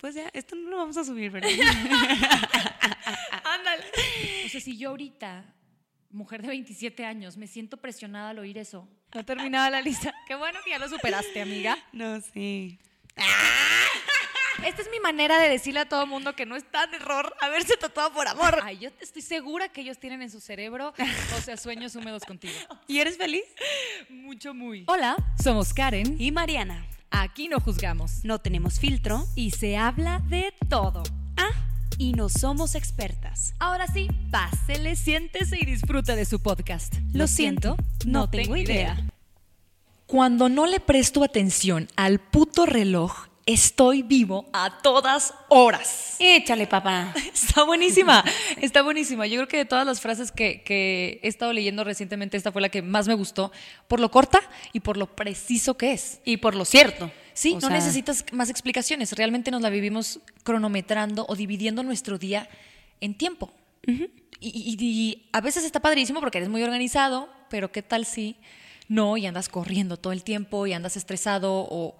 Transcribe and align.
Pues 0.00 0.14
ya, 0.14 0.30
esto 0.32 0.56
no 0.56 0.70
lo 0.70 0.76
vamos 0.78 0.96
a 0.96 1.04
subir, 1.04 1.30
¿verdad? 1.30 1.50
Ándale. 3.44 3.84
O 4.46 4.48
sea, 4.48 4.60
si 4.60 4.78
yo 4.78 4.90
ahorita, 4.90 5.44
mujer 6.10 6.40
de 6.40 6.48
27 6.48 7.04
años, 7.04 7.36
me 7.36 7.46
siento 7.46 7.76
presionada 7.76 8.30
al 8.30 8.38
oír 8.38 8.56
eso. 8.56 8.88
No 9.14 9.24
terminaba 9.24 9.68
la 9.68 9.82
lista. 9.82 10.14
Qué 10.26 10.34
bueno 10.34 10.58
que 10.64 10.70
ya 10.70 10.78
lo 10.78 10.88
superaste, 10.88 11.42
amiga. 11.42 11.76
No, 11.92 12.20
sí. 12.20 12.78
Esta 14.64 14.82
es 14.82 14.90
mi 14.90 15.00
manera 15.00 15.38
de 15.38 15.48
decirle 15.48 15.80
a 15.80 15.88
todo 15.88 16.06
mundo 16.06 16.34
que 16.34 16.46
no 16.46 16.56
está 16.56 16.84
en 16.84 16.94
error 16.94 17.34
haberse 17.40 17.76
tatuado 17.76 18.12
por 18.12 18.26
amor. 18.26 18.58
Ay, 18.62 18.78
yo 18.78 18.90
estoy 19.00 19.22
segura 19.22 19.68
que 19.68 19.82
ellos 19.82 19.98
tienen 19.98 20.22
en 20.22 20.30
su 20.30 20.40
cerebro, 20.40 20.94
o 21.36 21.40
sea, 21.40 21.56
sueños 21.56 21.94
húmedos 21.96 22.24
contigo. 22.24 22.54
¿Y 22.86 23.00
eres 23.00 23.18
feliz? 23.18 23.44
Mucho, 24.08 24.54
muy. 24.54 24.84
Hola, 24.86 25.16
somos 25.42 25.74
Karen. 25.74 26.16
Y 26.18 26.30
Mariana. 26.30 26.86
Aquí 27.10 27.48
no 27.48 27.60
juzgamos. 27.60 28.24
No 28.24 28.38
tenemos 28.38 28.78
filtro. 28.78 29.26
Y 29.34 29.50
se 29.50 29.76
habla 29.76 30.20
de 30.28 30.54
todo. 30.68 31.02
Ah, 31.36 31.50
y 31.98 32.12
no 32.12 32.28
somos 32.28 32.74
expertas. 32.74 33.54
Ahora 33.58 33.86
sí, 33.86 34.08
pásele, 34.30 34.96
siéntese 34.96 35.58
y 35.60 35.66
disfruta 35.66 36.14
de 36.14 36.24
su 36.24 36.40
podcast. 36.40 36.94
Lo 37.12 37.26
siento, 37.26 37.76
no 38.06 38.30
tengo 38.30 38.56
idea. 38.56 39.06
Cuando 40.06 40.48
no 40.48 40.66
le 40.66 40.80
presto 40.80 41.22
atención 41.22 41.88
al 41.96 42.18
puto 42.18 42.66
reloj, 42.66 43.26
estoy 43.52 44.02
vivo 44.02 44.46
a 44.52 44.80
todas 44.82 45.34
horas. 45.48 46.16
Échale, 46.18 46.66
papá. 46.66 47.12
Está 47.34 47.62
buenísima, 47.64 48.24
está 48.60 48.82
buenísima. 48.82 49.26
Yo 49.26 49.36
creo 49.36 49.48
que 49.48 49.56
de 49.58 49.64
todas 49.64 49.86
las 49.86 50.00
frases 50.00 50.30
que, 50.32 50.62
que 50.62 51.20
he 51.22 51.28
estado 51.28 51.52
leyendo 51.52 51.82
recientemente, 51.84 52.36
esta 52.36 52.52
fue 52.52 52.62
la 52.62 52.68
que 52.68 52.82
más 52.82 53.08
me 53.08 53.14
gustó, 53.14 53.50
por 53.88 54.00
lo 54.00 54.10
corta 54.10 54.40
y 54.72 54.80
por 54.80 54.96
lo 54.96 55.14
preciso 55.16 55.76
que 55.76 55.92
es. 55.92 56.20
Y 56.24 56.36
por 56.38 56.54
lo 56.54 56.64
cierto. 56.64 57.10
Sí, 57.32 57.52
O 57.52 57.54
no 57.54 57.60
sea, 57.60 57.70
necesitas 57.70 58.24
más 58.32 58.50
explicaciones. 58.50 59.12
Realmente 59.12 59.50
nos 59.50 59.62
la 59.62 59.70
vivimos 59.70 60.20
cronometrando 60.44 61.24
o 61.28 61.34
dividiendo 61.36 61.82
nuestro 61.82 62.18
día 62.18 62.48
en 63.00 63.14
tiempo. 63.16 63.50
y, 63.86 64.06
y- 64.40 64.76
y 64.80 65.28
a 65.32 65.40
veces 65.40 65.64
está 65.64 65.80
padrísimo 65.80 66.20
porque 66.20 66.38
eres 66.38 66.50
muy 66.50 66.62
organizado, 66.62 67.28
pero 67.48 67.72
¿qué 67.72 67.82
tal 67.82 68.04
si 68.06 68.36
no 68.88 69.16
y 69.16 69.26
andas 69.26 69.48
corriendo 69.48 69.96
todo 69.96 70.12
el 70.12 70.22
tiempo 70.24 70.66
y 70.66 70.72
andas 70.72 70.96
estresado 70.96 71.52
o 71.70 71.96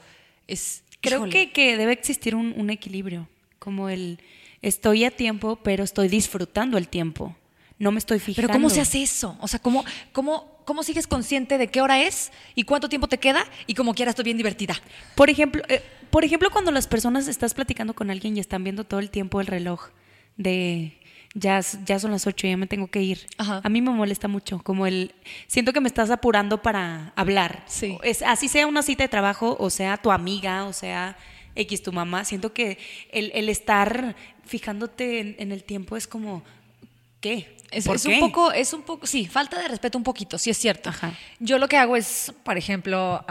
es... 0.46 0.82
Creo 1.00 1.28
que, 1.30 1.50
que 1.50 1.78
debe 1.78 1.92
existir 1.92 2.34
un, 2.34 2.52
un 2.56 2.68
equilibrio, 2.68 3.26
como 3.58 3.88
el 3.88 4.18
estoy 4.62 5.04
a 5.04 5.10
tiempo, 5.10 5.56
pero 5.56 5.84
estoy 5.84 6.08
disfrutando 6.08 6.76
el 6.76 6.88
tiempo. 6.88 7.34
No 7.78 7.92
me 7.92 7.98
estoy 7.98 8.18
fijando. 8.18 8.48
Pero 8.48 8.52
¿cómo 8.58 8.68
se 8.68 8.80
hace 8.80 9.02
eso? 9.02 9.36
O 9.40 9.48
sea, 9.48 9.58
¿cómo, 9.58 9.84
cómo, 10.12 10.58
¿cómo 10.66 10.82
sigues 10.82 11.06
consciente 11.06 11.56
de 11.56 11.68
qué 11.68 11.80
hora 11.80 12.02
es 12.02 12.30
y 12.54 12.64
cuánto 12.64 12.90
tiempo 12.90 13.08
te 13.08 13.18
queda 13.18 13.46
y 13.66 13.74
como 13.74 13.94
quiera 13.94 14.10
estoy 14.10 14.24
bien 14.24 14.36
divertida? 14.36 14.74
Por 15.14 15.30
ejemplo, 15.30 15.62
eh, 15.68 15.82
por 16.10 16.24
ejemplo, 16.24 16.50
cuando 16.50 16.70
las 16.72 16.86
personas 16.86 17.26
estás 17.26 17.54
platicando 17.54 17.94
con 17.94 18.10
alguien 18.10 18.36
y 18.36 18.40
están 18.40 18.64
viendo 18.64 18.84
todo 18.84 19.00
el 19.00 19.08
tiempo 19.08 19.40
el 19.40 19.46
reloj 19.46 19.88
de 20.36 20.99
ya, 21.34 21.62
son 21.62 22.10
las 22.10 22.26
ocho, 22.26 22.46
ya 22.46 22.56
me 22.56 22.66
tengo 22.66 22.88
que 22.88 23.02
ir. 23.02 23.26
Ajá. 23.38 23.60
A 23.62 23.68
mí 23.68 23.80
me 23.80 23.90
molesta 23.90 24.28
mucho, 24.28 24.60
como 24.62 24.86
el 24.86 25.14
siento 25.46 25.72
que 25.72 25.80
me 25.80 25.88
estás 25.88 26.10
apurando 26.10 26.62
para 26.62 27.12
hablar. 27.16 27.62
Sí. 27.66 27.98
Es, 28.02 28.22
así 28.22 28.48
sea 28.48 28.66
una 28.66 28.82
cita 28.82 29.04
de 29.04 29.08
trabajo, 29.08 29.56
o 29.60 29.70
sea 29.70 29.96
tu 29.96 30.10
amiga, 30.10 30.64
o 30.64 30.72
sea 30.72 31.16
X 31.54 31.82
tu 31.82 31.92
mamá. 31.92 32.24
Siento 32.24 32.52
que 32.52 32.78
el, 33.12 33.30
el 33.34 33.48
estar 33.48 34.16
fijándote 34.44 35.20
en, 35.20 35.36
en 35.38 35.52
el 35.52 35.62
tiempo 35.62 35.96
es 35.96 36.06
como 36.06 36.42
¿qué? 37.20 37.56
Es, 37.70 37.86
¿Por 37.86 37.96
es 37.96 38.02
qué? 38.02 38.14
un 38.14 38.20
poco, 38.20 38.50
es 38.50 38.72
un 38.72 38.82
poco, 38.82 39.06
sí, 39.06 39.26
falta 39.26 39.60
de 39.60 39.68
respeto 39.68 39.96
un 39.96 40.02
poquito, 40.02 40.38
sí 40.38 40.50
es 40.50 40.56
cierto. 40.56 40.90
Ajá. 40.90 41.14
Yo 41.38 41.58
lo 41.58 41.68
que 41.68 41.76
hago 41.76 41.96
es, 41.96 42.32
por 42.42 42.58
ejemplo, 42.58 43.24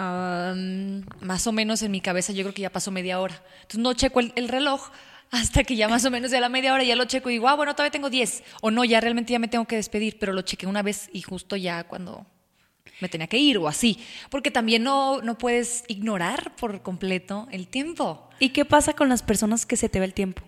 más 1.19 1.45
o 1.47 1.51
menos 1.51 1.81
en 1.81 1.91
mi 1.91 1.99
cabeza, 1.99 2.31
yo 2.31 2.43
creo 2.43 2.53
que 2.53 2.61
ya 2.61 2.69
pasó 2.69 2.91
media 2.91 3.19
hora. 3.19 3.43
Entonces 3.55 3.79
no 3.79 3.93
checo 3.93 4.21
el, 4.21 4.31
el 4.35 4.47
reloj 4.47 4.89
hasta 5.31 5.63
que 5.63 5.75
ya 5.75 5.87
más 5.87 6.03
o 6.05 6.11
menos 6.11 6.31
de 6.31 6.39
la 6.41 6.49
media 6.49 6.73
hora 6.73 6.83
ya 6.83 6.95
lo 6.95 7.05
checo 7.05 7.29
y 7.29 7.33
digo, 7.33 7.47
ah, 7.49 7.55
bueno, 7.55 7.73
todavía 7.75 7.91
tengo 7.91 8.09
10. 8.09 8.43
O 8.61 8.71
no, 8.71 8.83
ya 8.85 8.99
realmente 8.99 9.31
ya 9.33 9.39
me 9.39 9.47
tengo 9.47 9.65
que 9.65 9.75
despedir, 9.75 10.17
pero 10.19 10.33
lo 10.33 10.41
chequé 10.41 10.65
una 10.67 10.81
vez 10.81 11.09
y 11.13 11.21
justo 11.21 11.55
ya 11.55 11.83
cuando 11.83 12.25
me 13.01 13.09
tenía 13.09 13.27
que 13.27 13.37
ir 13.37 13.57
o 13.59 13.67
así. 13.67 13.99
Porque 14.29 14.51
también 14.51 14.83
no, 14.83 15.21
no 15.21 15.37
puedes 15.37 15.83
ignorar 15.87 16.55
por 16.55 16.81
completo 16.81 17.47
el 17.51 17.67
tiempo. 17.67 18.29
¿Y 18.39 18.49
qué 18.49 18.65
pasa 18.65 18.93
con 18.93 19.07
las 19.09 19.21
personas 19.23 19.65
que 19.65 19.77
se 19.77 19.87
te 19.89 19.99
va 19.99 20.05
el 20.05 20.13
tiempo? 20.13 20.41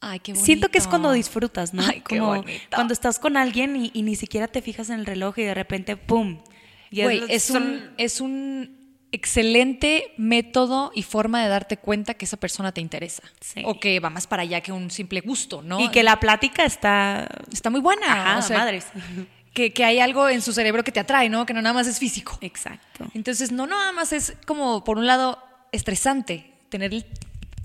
Ay, 0.00 0.20
qué 0.20 0.32
bonito. 0.32 0.44
Siento 0.44 0.68
que 0.68 0.78
es 0.78 0.86
cuando 0.86 1.10
disfrutas, 1.12 1.72
¿no? 1.72 1.82
Ay, 1.82 2.02
qué 2.06 2.18
Como 2.18 2.36
bonito. 2.36 2.60
cuando 2.74 2.92
estás 2.92 3.18
con 3.18 3.36
alguien 3.36 3.76
y, 3.76 3.90
y 3.94 4.02
ni 4.02 4.14
siquiera 4.14 4.46
te 4.48 4.60
fijas 4.62 4.90
en 4.90 5.00
el 5.00 5.06
reloj 5.06 5.38
y 5.38 5.42
de 5.44 5.54
repente, 5.54 5.96
¡pum! 5.96 6.42
Y 6.90 7.02
Güey, 7.02 7.18
es- 7.24 7.30
es, 7.30 7.42
son- 7.44 7.62
un, 7.62 7.90
es 7.96 8.20
un 8.20 8.85
excelente 9.16 10.12
método 10.16 10.92
y 10.94 11.02
forma 11.02 11.42
de 11.42 11.48
darte 11.48 11.76
cuenta 11.76 12.14
que 12.14 12.24
esa 12.26 12.36
persona 12.36 12.72
te 12.72 12.80
interesa. 12.80 13.22
Sí. 13.40 13.62
O 13.64 13.80
que 13.80 13.98
va 14.00 14.10
más 14.10 14.26
para 14.26 14.42
allá 14.42 14.60
que 14.60 14.72
un 14.72 14.90
simple 14.90 15.20
gusto, 15.20 15.62
¿no? 15.62 15.80
Y 15.80 15.88
que 15.90 16.02
la 16.02 16.20
plática 16.20 16.64
está... 16.64 17.26
Está 17.52 17.70
muy 17.70 17.80
buena. 17.80 18.06
Ajá, 18.12 18.38
o 18.38 18.42
sea, 18.42 18.58
madres. 18.58 18.86
Que, 19.56 19.72
que 19.72 19.86
hay 19.86 20.00
algo 20.00 20.28
en 20.28 20.42
su 20.42 20.52
cerebro 20.52 20.84
que 20.84 20.92
te 20.92 21.00
atrae, 21.00 21.30
¿no? 21.30 21.46
Que 21.46 21.54
no 21.54 21.62
nada 21.62 21.72
más 21.72 21.86
es 21.86 21.98
físico. 21.98 22.36
Exacto. 22.42 23.06
Entonces, 23.14 23.52
no 23.52 23.66
nada 23.66 23.90
más 23.92 24.12
es 24.12 24.34
como, 24.46 24.84
por 24.84 24.98
un 24.98 25.06
lado, 25.06 25.42
estresante 25.72 26.52
tener 26.68 26.92
el- 26.92 27.06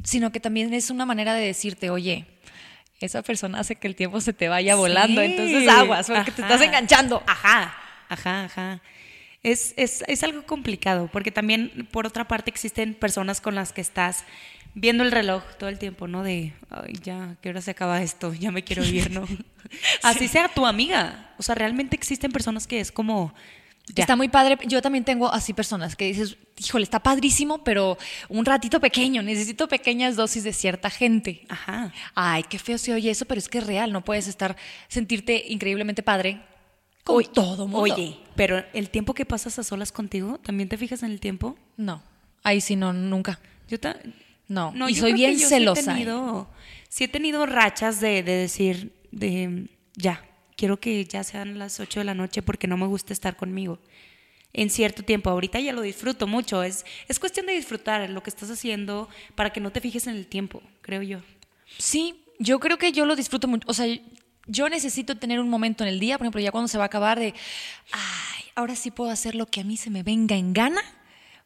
sino 0.06 0.31
que 0.31 0.39
también 0.39 0.73
es 0.73 0.89
una 0.89 1.06
manera 1.06 1.33
de 1.33 1.45
decirte, 1.45 1.89
oye, 1.89 2.28
esa 3.01 3.22
persona 3.23 3.59
hace 3.59 3.75
que 3.75 3.88
el 3.89 3.97
tiempo 3.97 4.22
se 4.22 4.31
te 4.31 4.47
vaya 4.47 4.75
volando, 4.75 5.19
Sí. 5.19 5.31
entonces 5.31 5.68
aguas, 5.68 6.07
porque 6.07 6.31
te 6.31 6.41
Ajá. 6.44 6.53
estás 6.53 6.66
enganchando. 6.66 7.22
Ajá, 7.28 7.75
ajá, 8.07 8.45
ajá. 8.45 8.79
Es, 9.44 9.74
es, 9.75 10.03
es 10.07 10.24
algo 10.24 10.46
complicado, 10.46 11.09
porque 11.12 11.31
también, 11.31 11.88
por 11.91 12.06
otra 12.06 12.28
parte, 12.28 12.52
existen 12.52 12.94
personas 12.94 13.41
con 13.41 13.56
las 13.56 13.74
que 13.74 13.81
estás 13.81 14.24
viendo 14.74 15.03
el 15.03 15.12
reloj 15.12 15.44
todo 15.57 15.69
el 15.69 15.79
tiempo, 15.79 16.07
¿no? 16.07 16.24
De, 16.24 16.53
ay, 16.69 16.94
ya, 17.02 17.35
¿qué 17.41 17.50
hora 17.50 17.62
se 17.62 17.72
acaba 17.72 18.01
esto? 18.01 18.34
Ya 18.34 18.51
me 18.51 18.63
quiero 18.63 18.84
ir, 18.85 19.12
¿no? 19.12 19.28
Así 20.03 20.28
sea 20.28 20.47
tu 20.47 20.66
amiga. 20.66 21.34
O 21.38 21.44
sea, 21.44 21.56
realmente 21.56 21.96
existen 21.96 22.31
personas 22.31 22.68
que 22.68 22.80
es 22.80 22.91
como... 22.91 23.34
ya. 23.88 24.03
Está 24.03 24.16
muy 24.16 24.30
padre. 24.30 24.57
Yo 24.68 24.81
también 24.81 25.03
tengo 25.03 25.31
así 25.34 25.53
personas 25.53 25.96
que 25.96 26.06
dices, 26.06 26.38
híjole, 26.57 26.84
está 26.84 27.00
padrísimo, 27.00 27.63
pero 27.63 27.97
un 28.30 28.46
ratito 28.46 28.80
pequeño, 28.80 29.24
necesito 29.24 29.68
pequeñas 29.68 30.16
dosis 30.16 30.44
de 30.44 30.53
cierta 30.53 30.90
gente. 30.90 31.46
Ajá. 31.50 31.91
Ay, 32.13 32.44
qué 32.44 32.59
feo 32.59 32.78
se 32.78 32.94
oye 32.94 33.09
eso, 33.09 33.25
pero 33.25 33.40
es 33.40 33.50
que 33.50 33.57
es 33.57 33.66
real, 33.66 33.91
no 33.91 34.03
puedes 34.03 34.28
estar, 34.28 34.56
sentirte 34.88 35.46
increíblemente 35.47 36.03
padre 36.03 36.41
con 37.03 37.16
Oye, 37.17 37.28
todo 37.34 37.67
mundo. 37.67 37.79
Oye, 37.79 38.17
pero 38.35 38.63
el 38.73 38.89
tiempo 38.89 39.13
que 39.13 39.25
pasas 39.25 39.57
a 39.59 39.63
solas 39.63 39.91
contigo, 39.91 40.39
¿también 40.44 40.69
te 40.69 40.78
fijas 40.78 41.03
en 41.03 41.12
el 41.12 41.19
tiempo? 41.19 41.57
No, 41.78 42.01
ahí 42.44 42.62
sí 42.62 42.75
no, 42.75 42.94
nunca. 42.94 43.39
Yo 43.67 43.79
ta- 43.79 44.00
No, 44.47 44.72
No, 44.75 44.89
y 44.89 44.94
yo 44.94 45.01
soy 45.01 45.13
bien 45.13 45.38
yo 45.38 45.47
celosa. 45.47 45.81
Sí 45.81 45.88
he, 45.89 45.91
¿eh? 45.91 45.95
tenido, 45.95 46.50
sí 46.89 47.03
he 47.06 47.07
tenido 47.07 47.45
rachas 47.45 48.00
de, 48.01 48.22
de 48.23 48.34
decir, 48.34 48.91
de 49.12 49.67
ya, 49.95 50.23
quiero 50.57 50.79
que 50.79 51.06
ya 51.06 51.23
sean 51.23 51.57
las 51.57 51.79
8 51.79 52.00
de 52.01 52.03
la 52.06 52.13
noche 52.13 52.41
porque 52.41 52.67
no 52.67 52.78
me 52.78 52.85
gusta 52.88 53.13
estar 53.13 53.35
conmigo 53.38 53.79
en 54.53 54.69
cierto 54.69 55.03
tiempo. 55.03 55.29
Ahorita 55.29 55.59
ya 55.62 55.72
lo 55.73 55.81
disfruto 55.81 56.28
mucho. 56.28 56.62
Es, 56.63 56.85
es 57.07 57.19
cuestión 57.19 57.45
de 57.45 57.53
disfrutar 57.53 58.09
lo 58.09 58.22
que 58.22 58.29
estás 58.29 58.51
haciendo 58.51 59.07
para 59.36 59.51
que 59.51 59.62
no 59.62 59.71
te 59.71 59.80
fijes 59.81 60.07
en 60.07 60.15
el 60.18 60.27
tiempo, 60.27 60.62
creo 60.81 61.01
yo. 61.01 61.19
Sí, 61.77 62.21
yo 62.38 62.59
creo 62.59 62.77
que 62.77 62.92
yo 62.92 63.06
lo 63.06 63.15
disfruto 63.15 63.47
mucho. 63.47 63.65
O 63.69 63.74
sea, 63.74 63.88
yo 64.48 64.70
necesito 64.70 65.18
tener 65.18 65.40
un 65.40 65.50
momento 65.50 65.84
en 65.84 65.90
el 65.90 66.00
día, 66.00 66.18
por 66.18 66.26
ejemplo, 66.26 66.42
ya 66.42 66.52
cuando 66.52 66.68
se 66.68 66.78
va 66.78 66.86
a 66.86 66.88
acabar 66.88 67.20
de, 67.20 67.34
ay, 67.92 68.44
ahora 68.56 68.76
sí 68.76 68.92
puedo 68.92 69.12
hacer 69.12 69.36
lo 69.36 69.46
que 69.46 69.62
a 69.62 69.64
mí 69.64 69.78
se 69.78 69.90
me 69.90 70.04
venga 70.04 70.36
en 70.36 70.54
gana, 70.54 70.82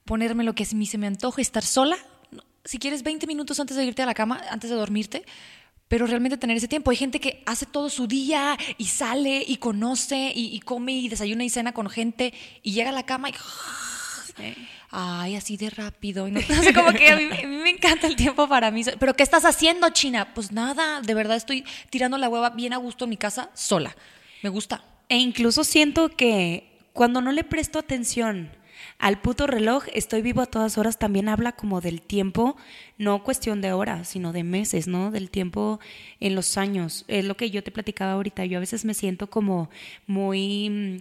ponerme 0.06 0.44
lo 0.44 0.56
que 0.56 0.64
a 0.64 0.76
mí 0.76 0.86
se 0.86 0.98
me 0.98 1.08
antoje, 1.08 1.42
estar 1.42 1.64
sola. 1.64 1.98
Si 2.64 2.80
quieres 2.80 3.04
20 3.04 3.28
minutos 3.28 3.60
antes 3.60 3.78
de 3.78 3.86
irte 3.86 4.02
a 4.02 4.06
la 4.06 4.14
cama, 4.14 4.42
antes 4.50 4.70
de 4.70 4.76
dormirte, 4.76 5.26
pero 5.88 6.08
realmente 6.08 6.38
tener 6.38 6.58
ese 6.58 6.68
tiempo. 6.68 6.90
Hay 6.90 6.98
gente 6.98 7.20
que 7.20 7.44
hace 7.46 7.66
todo 7.66 7.90
su 7.90 8.08
día 8.08 8.58
y 8.78 8.86
sale 8.86 9.44
y 9.48 9.58
conoce 9.58 10.32
y, 10.34 10.56
y 10.56 10.60
come 10.62 10.94
y 10.94 11.10
desayuna 11.10 11.44
y 11.44 11.50
cena 11.50 11.74
con 11.74 11.90
gente 11.90 12.34
y 12.64 12.72
llega 12.72 12.90
a 12.90 12.94
la 12.94 13.04
cama 13.04 13.30
y 13.30 13.34
Ay, 14.98 15.36
así 15.36 15.58
de 15.58 15.70
rápido. 15.70 16.30
No, 16.30 16.40
o 16.50 16.64
sea, 16.64 16.74
como 16.74 16.94
que 16.94 17.10
a 17.10 17.18
mí, 17.18 17.24
a 17.26 17.48
mí 17.48 17.58
me 17.58 17.70
encanta 17.70 18.08
el 18.08 18.16
tiempo 18.16 18.48
para 18.48 18.72
mí. 18.72 18.82
Pero 18.98 19.14
¿qué 19.14 19.24
estás 19.24 19.44
haciendo, 19.44 19.90
China? 19.90 20.34
Pues 20.34 20.54
nada, 20.54 21.02
de 21.02 21.14
verdad 21.14 21.36
estoy 21.36 21.66
tirando 21.90 22.18
la 22.18 22.30
hueva 22.30 22.52
bien 22.52 22.72
a 22.72 22.78
gusto 22.78 23.04
en 23.04 23.10
mi 23.10 23.18
casa 23.18 23.50
sola. 23.54 23.94
Me 24.42 24.48
gusta. 24.48 24.86
E 25.10 25.18
incluso 25.18 25.66
siento 25.66 26.08
que 26.08 26.80
cuando 26.94 27.20
no 27.20 27.34
le 27.34 27.44
presto 27.44 27.78
atención 27.78 28.52
al 28.98 29.20
puto 29.20 29.48
reloj, 29.48 29.84
estoy 29.94 30.22
vivo 30.22 30.40
a 30.40 30.46
todas 30.46 30.78
horas, 30.78 30.98
también 30.98 31.28
habla 31.28 31.52
como 31.52 31.82
del 31.82 32.02
tiempo, 32.02 32.56
no 32.98 33.22
cuestión 33.22 33.60
de 33.60 33.74
horas, 33.74 34.08
sino 34.08 34.32
de 34.32 34.46
meses, 34.46 34.88
¿no? 34.88 35.12
Del 35.12 35.30
tiempo 35.30 35.82
en 36.22 36.36
los 36.36 36.58
años. 36.58 37.04
Es 37.10 37.26
lo 37.26 37.36
que 37.36 37.52
yo 37.52 37.64
te 37.64 37.72
platicaba 37.72 38.14
ahorita. 38.14 38.46
Yo 38.46 38.60
a 38.60 38.62
veces 38.62 38.86
me 38.86 38.94
siento 38.94 39.30
como 39.30 39.70
muy 40.08 40.70
mm, 40.70 40.98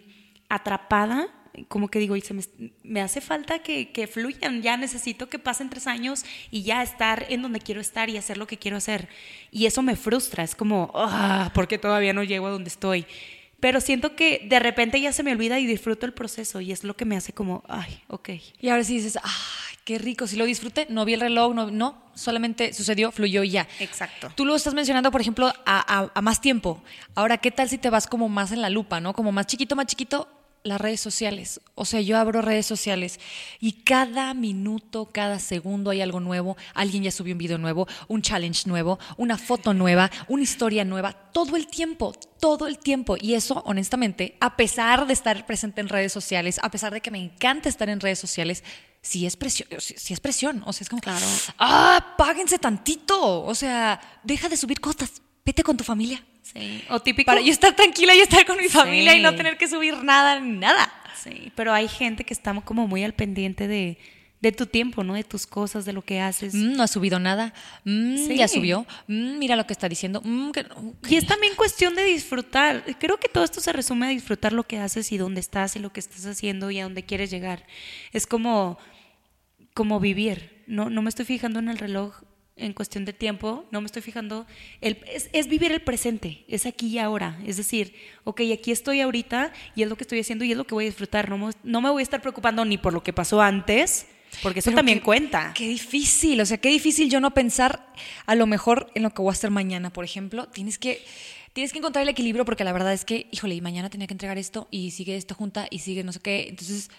atrapada 0.49 1.29
como 1.69 1.89
que 1.89 1.99
digo, 1.99 2.17
y 2.17 2.21
se 2.21 2.35
me, 2.83 3.01
hace 3.01 3.21
falta 3.21 3.61
que, 3.61 3.93
que, 3.93 4.07
fluyan, 4.07 4.63
ya 4.63 4.77
necesito 4.77 5.29
que 5.29 5.39
pasen 5.39 5.71
tres 5.71 5.87
años 5.87 6.25
y 6.51 6.63
ya 6.63 6.83
estar 6.83 7.27
en 7.29 7.43
donde 7.43 7.61
quiero 7.61 7.81
estar 7.81 8.11
y 8.11 8.17
hacer 8.17 8.39
lo 8.39 8.47
que 8.47 8.59
quiero 8.59 8.77
hacer. 8.77 9.09
Y 9.51 9.67
eso 9.67 9.83
me 9.83 9.97
frustra, 9.97 10.43
es 10.43 10.55
como, 10.55 10.91
ah, 10.95 11.51
porque 11.55 11.79
todavía 11.79 12.13
no 12.13 12.25
llego 12.25 12.47
a 12.47 12.51
donde 12.51 12.69
estoy. 12.69 13.07
Pero 13.61 13.81
siento 13.81 14.15
que 14.15 14.47
de 14.47 14.59
repente 14.59 15.01
ya 15.01 15.13
se 15.13 15.23
me 15.23 15.33
olvida 15.33 15.59
y 15.59 15.67
disfruto 15.67 16.07
el 16.07 16.13
proceso 16.13 16.61
y 16.61 16.73
es 16.73 16.85
lo 16.85 16.97
que 16.97 17.05
me 17.05 17.17
hace 17.17 17.33
como, 17.33 17.63
ay, 17.69 18.03
ok. 18.09 18.31
Y 18.61 18.69
ahora 18.69 18.85
sí 18.85 18.97
dices, 18.97 19.17
ay, 19.23 19.77
qué 19.85 19.99
rico, 19.99 20.27
si 20.27 20.37
lo 20.37 20.45
disfruté, 20.45 20.87
no 20.91 21.05
vi 21.05 21.15
el 21.15 21.21
reloj, 21.21 21.55
no, 21.55 21.71
no 21.71 22.03
solamente 22.15 22.73
sucedió, 22.75 23.11
fluyó 23.13 23.43
y 23.43 23.51
ya. 23.51 23.69
Exacto. 23.79 24.31
Tú 24.35 24.45
lo 24.45 24.55
estás 24.55 24.75
mencionando, 24.75 25.11
por 25.11 25.21
ejemplo, 25.21 25.47
a, 25.47 25.55
a, 25.65 26.11
a 26.15 26.21
más 26.21 26.41
tiempo. 26.41 26.83
Ahora, 27.15 27.39
¿qué 27.39 27.51
tal 27.51 27.69
si 27.69 27.79
te 27.79 27.91
vas 27.91 28.07
como 28.07 28.29
más 28.29 28.53
en 28.53 28.61
la 28.61 28.71
lupa, 28.71 29.01
¿no? 29.01 29.15
Como 29.15 29.33
más 29.33 29.47
chiquito, 29.47 29.77
más 29.77 29.87
chiquito, 29.87 30.29
las 30.65 30.81
redes 30.81 31.01
sociales. 31.01 31.61
O 31.75 31.85
sea, 31.85 32.01
yo 32.01 32.19
abro 32.19 32.43
redes 32.43 32.67
sociales 32.67 33.21
y 33.61 33.73
cada 33.85 34.33
minuto, 34.35 35.11
cada 35.13 35.39
segundo 35.39 35.91
hay 35.91 36.01
algo 36.01 36.21
nuevo. 36.21 36.57
Alguien 36.73 37.05
ya 37.05 37.13
subió 37.13 37.35
un 37.35 37.39
video 37.39 37.59
nuevo, 37.59 37.87
un 38.09 38.23
challenge 38.23 38.67
nuevo, 38.67 38.99
una 39.19 39.39
foto 39.39 39.75
nueva, 39.75 40.11
una 40.27 40.43
historia 40.43 40.85
nueva, 40.85 41.13
todo 41.13 41.57
el 41.57 41.69
tiempo, 41.69 42.15
todo 42.41 42.67
el 42.67 42.79
tiempo. 42.79 43.17
Y 43.21 43.35
eso, 43.35 43.63
honestamente, 43.67 44.37
a 44.41 44.57
pesar 44.57 45.07
de 45.07 45.13
estar 45.13 45.47
presente 45.47 45.83
en 45.83 45.89
redes 45.89 46.13
sociales, 46.13 46.59
a 46.63 46.71
pesar 46.71 46.93
de 46.93 47.03
que 47.03 47.11
me 47.11 47.23
encanta 47.23 47.69
estar 47.69 47.89
en 47.91 48.01
redes 48.01 48.19
sociales, 48.19 48.65
sí 49.03 49.27
es 49.27 49.37
presión, 49.37 49.69
sí, 49.79 50.15
es 50.15 50.21
presión. 50.21 50.63
O 50.67 50.73
sea, 50.73 50.85
es 50.85 50.89
como, 50.89 51.03
claro. 51.03 51.27
ah, 51.59 52.15
páguense 52.17 52.59
tantito. 52.59 53.43
O 53.43 53.55
sea, 53.55 54.01
deja 54.23 54.49
de 54.49 54.57
subir 54.57 54.81
cosas, 54.81 55.21
vete 55.45 55.63
con 55.63 55.77
tu 55.77 55.85
familia. 55.85 56.25
Sí. 56.53 56.85
O 56.91 57.01
típico. 57.01 57.27
Para 57.27 57.41
yo 57.41 57.51
estar 57.51 57.75
tranquila 57.75 58.15
y 58.15 58.21
estar 58.21 58.45
con 58.47 58.57
mi 58.59 58.69
familia 58.69 59.15
y 59.17 59.23
no 59.23 59.35
tener 59.35 59.57
que 59.57 59.67
subir 59.67 60.03
nada 60.05 60.39
ni 60.41 60.57
nada. 60.59 60.93
Sí, 61.17 61.51
pero 61.57 61.73
hay 61.73 61.89
gente 61.89 62.25
que 62.25 62.35
está 62.35 62.53
como 62.61 62.87
muy 62.87 63.03
al 63.03 63.15
pendiente 63.15 63.67
de, 63.67 63.97
de 64.43 64.53
tu 64.53 64.67
tiempo, 64.67 65.03
¿no? 65.03 65.15
De 65.15 65.25
tus 65.25 65.47
cosas, 65.47 65.87
de 65.87 65.95
lo 65.95 66.03
que 66.03 66.21
haces. 66.21 66.55
Mm, 66.55 66.75
no 66.77 66.83
ha 66.83 66.87
subido 66.87 67.19
nada. 67.19 67.55
Mm, 67.85 68.29
Ya 68.33 68.47
subió. 68.47 68.87
Mm, 69.09 69.39
mira 69.39 69.57
lo 69.57 69.67
que 69.67 69.73
está 69.73 69.89
diciendo. 69.89 70.23
Y 71.09 71.17
es 71.17 71.27
también 71.27 71.55
cuestión 71.57 71.95
de 71.95 72.05
disfrutar. 72.05 72.85
Creo 72.99 73.19
que 73.19 73.29
todo 73.29 73.43
esto 73.43 73.61
se 73.61 73.73
resume 73.73 74.07
a 74.07 74.11
disfrutar 74.11 74.53
lo 74.53 74.65
que 74.65 74.79
haces 74.79 75.11
y 75.13 75.17
dónde 75.17 75.41
estás 75.41 75.77
y 75.77 75.79
lo 75.79 75.91
que 75.95 76.01
estás 76.01 76.27
haciendo 76.27 76.71
y 76.71 76.79
a 76.79 76.83
dónde 76.83 77.05
quieres 77.05 77.31
llegar. 77.31 77.65
Es 78.13 78.27
como, 78.27 78.79
como 79.73 79.99
vivir. 79.99 80.63
No, 80.67 80.91
no 80.91 81.01
me 81.01 81.09
estoy 81.09 81.25
fijando 81.25 81.59
en 81.59 81.69
el 81.71 81.79
reloj 81.79 82.23
en 82.57 82.73
cuestión 82.73 83.05
de 83.05 83.13
tiempo, 83.13 83.65
no 83.71 83.81
me 83.81 83.87
estoy 83.87 84.03
fijando, 84.03 84.47
el, 84.81 84.99
es, 85.33 85.49
vivir 85.49 85.73
el 85.73 85.83
presente, 85.83 86.45
es 86.47 86.67
aquí 86.67 86.87
y 86.87 86.99
ahora, 86.99 87.39
es 87.45 87.57
decir, 87.57 87.95
ok, 88.23 88.43
aquí 88.53 88.71
estoy 88.71 89.01
ahorita 89.01 89.53
y 89.75 89.83
es 89.83 89.89
lo 89.89 89.97
que 89.97 90.05
estoy 90.05 90.21
haciendo 90.21 90.45
y 90.45 90.53
es 90.53 90.57
lo 90.57 90.65
que 90.65 90.75
voy 90.75 90.85
a 90.85 90.89
disfrutar, 90.89 91.29
no, 91.29 91.51
no 91.63 91.81
me 91.81 91.91
voy 91.91 92.01
a 92.01 92.05
estar 92.05 92.21
preocupando 92.21 92.65
ni 92.65 92.79
por 92.79 92.93
lo 92.93 93.03
que 93.03 93.13
pasó 93.13 93.41
antes, 93.41 94.07
porque 94.43 94.61
eso 94.61 94.73
también 94.73 95.01
cuenta. 95.01 95.53
Qué 95.55 95.67
difícil, 95.67 96.41
o 96.41 96.47
sea, 96.47 96.59
qué 96.59 96.69
difícil 96.69 97.11
yo 97.11 97.21
no 97.21 97.33
pensar 97.35 97.93
a 98.27 98.35
lo 98.35 98.47
mejor 98.47 98.91
en 98.95 99.03
lo 99.03 99.11
que 99.11 99.23
voy 99.23 99.31
a 99.31 99.33
hacer 99.33 99.51
mañana, 99.51 99.93
por 99.93 100.05
ejemplo, 100.05 100.47
tienes 100.49 100.79
que... 100.79 101.05
Tienes 101.53 101.71
que 101.71 101.79
encontrar 101.79 102.03
el 102.03 102.09
equilibrio 102.09 102.45
porque 102.45 102.65
la 102.65 102.73
verdad 102.73 102.93
es 102.93 103.05
que, 103.05 103.29
híjole, 103.31 103.55
y 103.55 103.61
mañana 103.61 103.89
tenía 103.89 104.09
que 104.09 104.15
entregar 104.15 104.39
esto 104.39 104.67
y 104.73 104.91
sigue 104.91 105.15
esta 105.17 105.37
junta 105.37 105.69
y 105.71 105.79
sigue 105.79 106.03
no 106.03 106.13
sé 106.13 106.19
qué. 106.19 106.49
Entonces, 106.49 106.91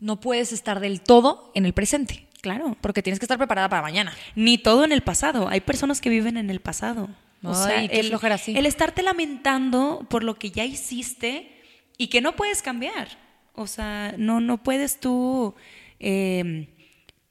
no 0.00 0.18
puedes 0.18 0.52
estar 0.52 0.80
del 0.80 1.02
todo 1.02 1.50
en 1.54 1.66
el 1.66 1.74
presente. 1.74 2.27
Claro. 2.40 2.76
Porque 2.80 3.02
tienes 3.02 3.18
que 3.18 3.24
estar 3.24 3.38
preparada 3.38 3.68
para 3.68 3.82
mañana. 3.82 4.12
Ni 4.34 4.58
todo 4.58 4.84
en 4.84 4.92
el 4.92 5.02
pasado. 5.02 5.48
Hay 5.48 5.60
personas 5.60 6.00
que 6.00 6.08
viven 6.08 6.36
en 6.36 6.50
el 6.50 6.60
pasado. 6.60 7.08
O 7.42 7.54
sea, 7.54 7.84
el, 7.84 8.12
así. 8.32 8.56
el 8.56 8.66
estarte 8.66 9.02
lamentando 9.02 10.04
por 10.10 10.24
lo 10.24 10.38
que 10.38 10.50
ya 10.50 10.64
hiciste 10.64 11.52
y 11.96 12.08
que 12.08 12.20
no 12.20 12.34
puedes 12.34 12.62
cambiar. 12.62 13.08
O 13.54 13.66
sea, 13.66 14.14
no, 14.18 14.40
no 14.40 14.62
puedes 14.62 14.98
tú 14.98 15.54
em, 16.00 16.66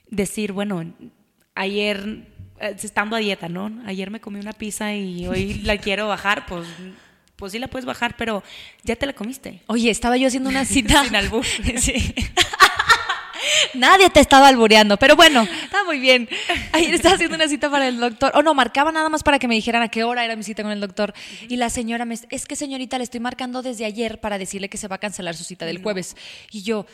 decir, 0.10 0.54
bueno, 0.54 0.94
ayer, 1.56 2.26
eh, 2.60 2.76
estando 2.82 3.16
a 3.16 3.20
dieta, 3.20 3.50
¿no? 3.50 3.82
Ayer 3.86 4.12
me 4.12 4.22
comí 4.22 4.40
una 4.40 4.54
pizza 4.54 4.94
y 4.94 5.28
hoy 5.28 5.54
la 5.64 5.78
quiero 5.78 6.08
bajar, 6.08 6.46
pues 6.46 6.68
pues 7.38 7.52
sí 7.52 7.60
la 7.60 7.68
puedes 7.68 7.86
bajar, 7.86 8.16
pero 8.18 8.44
ya 8.84 8.96
te 8.96 9.06
la 9.06 9.14
comiste. 9.14 9.62
Oye, 9.68 9.92
estaba 9.92 10.18
yo 10.18 10.28
haciendo 10.28 10.50
una 10.50 10.66
cita. 10.66 11.04
Sin 11.06 11.16
albur. 11.16 11.46
sí. 11.78 12.14
Nadie 13.74 14.10
te 14.10 14.20
estaba 14.20 14.48
albureando, 14.48 14.98
pero 14.98 15.16
bueno, 15.16 15.44
está 15.64 15.84
muy 15.84 16.00
bien. 16.00 16.28
Ayer 16.72 16.94
estaba 16.94 17.16
haciendo 17.16 17.36
una 17.36 17.48
cita 17.48 17.70
para 17.70 17.88
el 17.88 18.00
doctor. 18.00 18.32
O 18.36 18.42
no, 18.42 18.54
marcaba 18.54 18.92
nada 18.92 19.10
más 19.10 19.24
para 19.24 19.40
que 19.40 19.48
me 19.48 19.56
dijeran 19.56 19.82
a 19.82 19.90
qué 19.90 20.04
hora 20.04 20.26
era 20.26 20.36
mi 20.36 20.44
cita 20.44 20.64
con 20.64 20.72
el 20.72 20.80
doctor. 20.80 21.14
Y 21.48 21.58
la 21.58 21.70
señora 21.70 22.06
me 22.06 22.18
es 22.30 22.46
que 22.46 22.56
señorita, 22.56 22.98
le 22.98 23.04
estoy 23.04 23.20
marcando 23.20 23.62
desde 23.62 23.86
ayer 23.86 24.20
para 24.20 24.38
decirle 24.38 24.70
que 24.70 24.78
se 24.78 24.88
va 24.88 24.98
a 24.98 25.00
cancelar 25.00 25.36
su 25.36 25.44
cita 25.44 25.66
del 25.66 25.82
jueves. 25.82 26.16
Y 26.52 26.64
yo, 26.64 26.86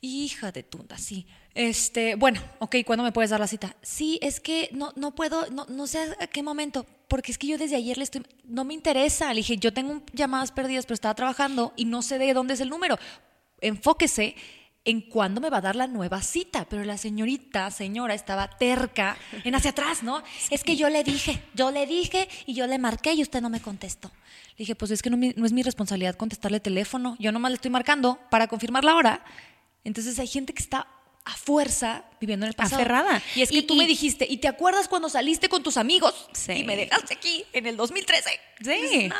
hija 0.00 0.52
de 0.52 0.62
tunda, 0.62 0.98
sí. 0.98 1.26
Este, 1.54 2.14
bueno, 2.14 2.40
ok, 2.60 2.76
¿cuándo 2.86 3.04
me 3.04 3.12
puedes 3.12 3.30
dar 3.30 3.40
la 3.40 3.46
cita? 3.46 3.76
Sí, 3.82 4.18
es 4.22 4.40
que 4.40 4.70
no, 4.72 4.92
no 4.96 5.14
puedo, 5.14 5.50
no, 5.50 5.66
no 5.68 5.86
sé 5.86 5.98
a 6.18 6.26
qué 6.26 6.42
momento, 6.42 6.86
porque 7.08 7.30
es 7.30 7.38
que 7.38 7.46
yo 7.46 7.58
desde 7.58 7.76
ayer 7.76 7.98
le 7.98 8.04
estoy, 8.04 8.22
no 8.44 8.64
me 8.64 8.74
interesa. 8.74 9.28
Le 9.34 9.40
dije, 9.40 9.58
yo 9.58 9.72
tengo 9.72 10.02
llamadas 10.12 10.50
perdidas, 10.50 10.86
pero 10.86 10.94
estaba 10.94 11.14
trabajando 11.14 11.72
y 11.76 11.84
no 11.84 12.02
sé 12.02 12.18
de 12.18 12.32
dónde 12.32 12.54
es 12.54 12.60
el 12.60 12.70
número. 12.70 12.98
Enfóquese 13.60 14.34
en 14.84 15.00
cuándo 15.00 15.40
me 15.40 15.50
va 15.50 15.58
a 15.58 15.62
dar 15.62 15.76
la 15.76 15.86
nueva 15.86 16.22
cita. 16.22 16.66
Pero 16.68 16.84
la 16.84 16.98
señorita, 16.98 17.70
señora, 17.70 18.14
estaba 18.14 18.48
terca 18.48 19.16
en 19.44 19.54
hacia 19.54 19.70
atrás, 19.70 20.02
¿no? 20.02 20.22
Es 20.50 20.64
que 20.64 20.76
yo 20.76 20.88
le 20.88 21.04
dije, 21.04 21.42
yo 21.54 21.70
le 21.70 21.86
dije 21.86 22.28
y 22.46 22.54
yo 22.54 22.66
le 22.66 22.78
marqué 22.78 23.14
y 23.14 23.22
usted 23.22 23.40
no 23.40 23.50
me 23.50 23.60
contestó. 23.60 24.10
Le 24.50 24.58
dije, 24.58 24.74
pues 24.74 24.90
es 24.90 25.02
que 25.02 25.10
no, 25.10 25.16
no 25.16 25.46
es 25.46 25.52
mi 25.52 25.62
responsabilidad 25.62 26.16
contestarle 26.16 26.60
teléfono. 26.60 27.16
Yo 27.18 27.32
nomás 27.32 27.50
le 27.50 27.56
estoy 27.56 27.70
marcando 27.70 28.18
para 28.30 28.48
confirmar 28.48 28.84
la 28.84 28.96
hora. 28.96 29.24
Entonces 29.84 30.18
hay 30.18 30.26
gente 30.26 30.52
que 30.52 30.62
está 30.62 30.86
a 31.24 31.36
fuerza 31.36 32.04
viviendo 32.20 32.46
en 32.46 32.48
el 32.48 32.54
pasado. 32.54 32.80
Aferrada. 32.80 33.22
Y 33.34 33.42
es 33.42 33.50
que 33.50 33.62
tú 33.62 33.76
me 33.76 33.86
dijiste, 33.86 34.26
¿y 34.28 34.38
te 34.38 34.48
acuerdas 34.48 34.88
cuando 34.88 35.08
saliste 35.08 35.48
con 35.48 35.62
tus 35.62 35.76
amigos? 35.76 36.28
Sí. 36.32 36.52
Y 36.52 36.64
me 36.64 36.76
dejaste 36.76 37.14
aquí 37.14 37.44
en 37.52 37.66
el 37.66 37.76
2013. 37.76 38.30
Sí. 38.62 39.10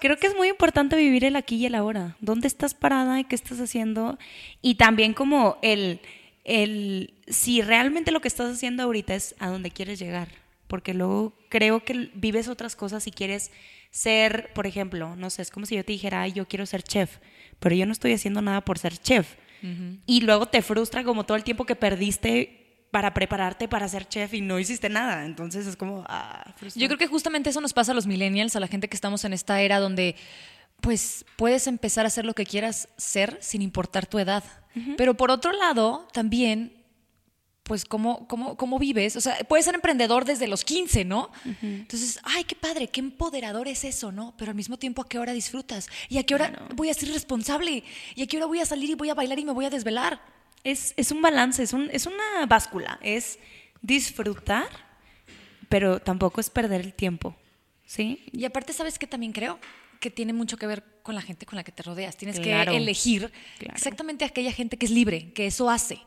Creo 0.00 0.18
que 0.18 0.26
es 0.26 0.36
muy 0.36 0.48
importante 0.48 0.96
vivir 0.96 1.24
el 1.24 1.36
aquí 1.36 1.56
y 1.56 1.66
el 1.66 1.74
ahora. 1.74 2.16
¿Dónde 2.20 2.48
estás 2.48 2.74
parada 2.74 3.18
y 3.20 3.24
qué 3.24 3.34
estás 3.34 3.60
haciendo? 3.60 4.18
Y 4.60 4.74
también 4.74 5.14
como 5.14 5.58
el, 5.62 6.00
el, 6.44 7.14
si 7.28 7.62
realmente 7.62 8.12
lo 8.12 8.20
que 8.20 8.28
estás 8.28 8.54
haciendo 8.54 8.82
ahorita 8.82 9.14
es 9.14 9.34
a 9.38 9.48
donde 9.48 9.70
quieres 9.70 9.98
llegar. 9.98 10.28
Porque 10.66 10.92
luego 10.92 11.32
creo 11.48 11.82
que 11.82 12.10
vives 12.12 12.48
otras 12.48 12.76
cosas 12.76 13.06
y 13.06 13.10
quieres 13.10 13.50
ser, 13.90 14.52
por 14.52 14.66
ejemplo, 14.66 15.16
no 15.16 15.30
sé, 15.30 15.40
es 15.40 15.50
como 15.50 15.64
si 15.64 15.76
yo 15.76 15.84
te 15.84 15.92
dijera, 15.92 16.20
Ay, 16.22 16.32
yo 16.32 16.46
quiero 16.46 16.66
ser 16.66 16.82
chef, 16.82 17.18
pero 17.58 17.74
yo 17.74 17.86
no 17.86 17.92
estoy 17.92 18.12
haciendo 18.12 18.42
nada 18.42 18.60
por 18.60 18.78
ser 18.78 18.98
chef 18.98 19.36
y 20.06 20.20
luego 20.20 20.46
te 20.46 20.62
frustra 20.62 21.04
como 21.04 21.24
todo 21.24 21.36
el 21.36 21.44
tiempo 21.44 21.64
que 21.64 21.76
perdiste 21.76 22.86
para 22.90 23.12
prepararte 23.12 23.68
para 23.68 23.88
ser 23.88 24.08
chef 24.08 24.34
y 24.34 24.40
no 24.40 24.58
hiciste 24.58 24.88
nada. 24.88 25.24
Entonces 25.24 25.66
es 25.66 25.76
como... 25.76 26.04
Ah, 26.08 26.54
Yo 26.74 26.86
creo 26.86 26.98
que 26.98 27.06
justamente 27.06 27.50
eso 27.50 27.60
nos 27.60 27.72
pasa 27.72 27.92
a 27.92 27.94
los 27.94 28.06
millennials, 28.06 28.56
a 28.56 28.60
la 28.60 28.66
gente 28.66 28.88
que 28.88 28.96
estamos 28.96 29.24
en 29.24 29.32
esta 29.32 29.60
era 29.60 29.78
donde 29.78 30.16
pues 30.80 31.24
puedes 31.36 31.66
empezar 31.66 32.04
a 32.04 32.08
hacer 32.08 32.24
lo 32.24 32.34
que 32.34 32.46
quieras 32.46 32.88
ser 32.96 33.36
sin 33.40 33.62
importar 33.62 34.06
tu 34.06 34.18
edad. 34.18 34.44
Pero 34.96 35.14
por 35.14 35.32
otro 35.32 35.50
lado, 35.52 36.06
también 36.12 36.77
pues 37.68 37.84
cómo, 37.84 38.26
cómo, 38.26 38.56
cómo 38.56 38.80
vives. 38.80 39.14
O 39.14 39.20
sea, 39.20 39.38
puedes 39.46 39.64
ser 39.64 39.76
emprendedor 39.76 40.24
desde 40.24 40.48
los 40.48 40.64
15, 40.64 41.04
¿no? 41.04 41.30
Entonces, 41.62 42.18
ay, 42.24 42.42
qué 42.42 42.56
padre, 42.56 42.88
qué 42.88 42.98
empoderador 42.98 43.68
es 43.68 43.84
eso, 43.84 44.10
¿no? 44.10 44.34
Pero 44.36 44.50
al 44.50 44.56
mismo 44.56 44.76
tiempo, 44.76 45.02
¿a 45.02 45.08
qué 45.08 45.20
hora 45.20 45.32
disfrutas? 45.32 45.88
¿Y 46.08 46.18
a 46.18 46.24
qué 46.24 46.34
hora 46.34 46.66
voy 46.74 46.90
a 46.90 46.94
ser 46.94 47.12
responsable? 47.12 47.84
¿Y 48.16 48.22
a 48.22 48.26
qué 48.26 48.38
hora 48.38 48.46
voy 48.46 48.58
a 48.58 48.66
salir 48.66 48.90
y 48.90 48.94
voy 48.94 49.10
a 49.10 49.14
bailar 49.14 49.38
y 49.38 49.44
me 49.44 49.52
voy 49.52 49.66
a 49.66 49.70
desvelar? 49.70 50.20
Es, 50.64 50.94
es 50.96 51.12
un 51.12 51.22
balance, 51.22 51.62
es, 51.62 51.72
un, 51.72 51.88
es 51.92 52.06
una 52.06 52.46
báscula, 52.48 52.98
es 53.02 53.38
disfrutar, 53.80 54.68
pero 55.68 56.00
tampoco 56.00 56.40
es 56.40 56.50
perder 56.50 56.80
el 56.80 56.94
tiempo, 56.94 57.36
¿sí? 57.86 58.24
Y 58.32 58.44
aparte, 58.44 58.72
¿sabes 58.72 58.98
qué 58.98 59.06
también 59.06 59.32
creo? 59.32 59.60
que 60.00 60.10
tiene 60.10 60.32
mucho 60.32 60.56
que 60.56 60.66
ver 60.66 60.84
con 61.02 61.16
la 61.16 61.22
gente 61.22 61.44
con 61.44 61.56
la 61.56 61.64
que 61.64 61.72
te 61.72 61.82
rodeas. 61.82 62.16
Tienes 62.16 62.38
que 62.38 62.52
elegir 62.62 63.32
exactamente 63.58 64.24
aquella 64.24 64.52
gente 64.52 64.76
que 64.76 64.86
es 64.86 64.92
libre, 64.92 65.32
que 65.32 65.46
eso 65.46 65.68
hace. 65.68 65.98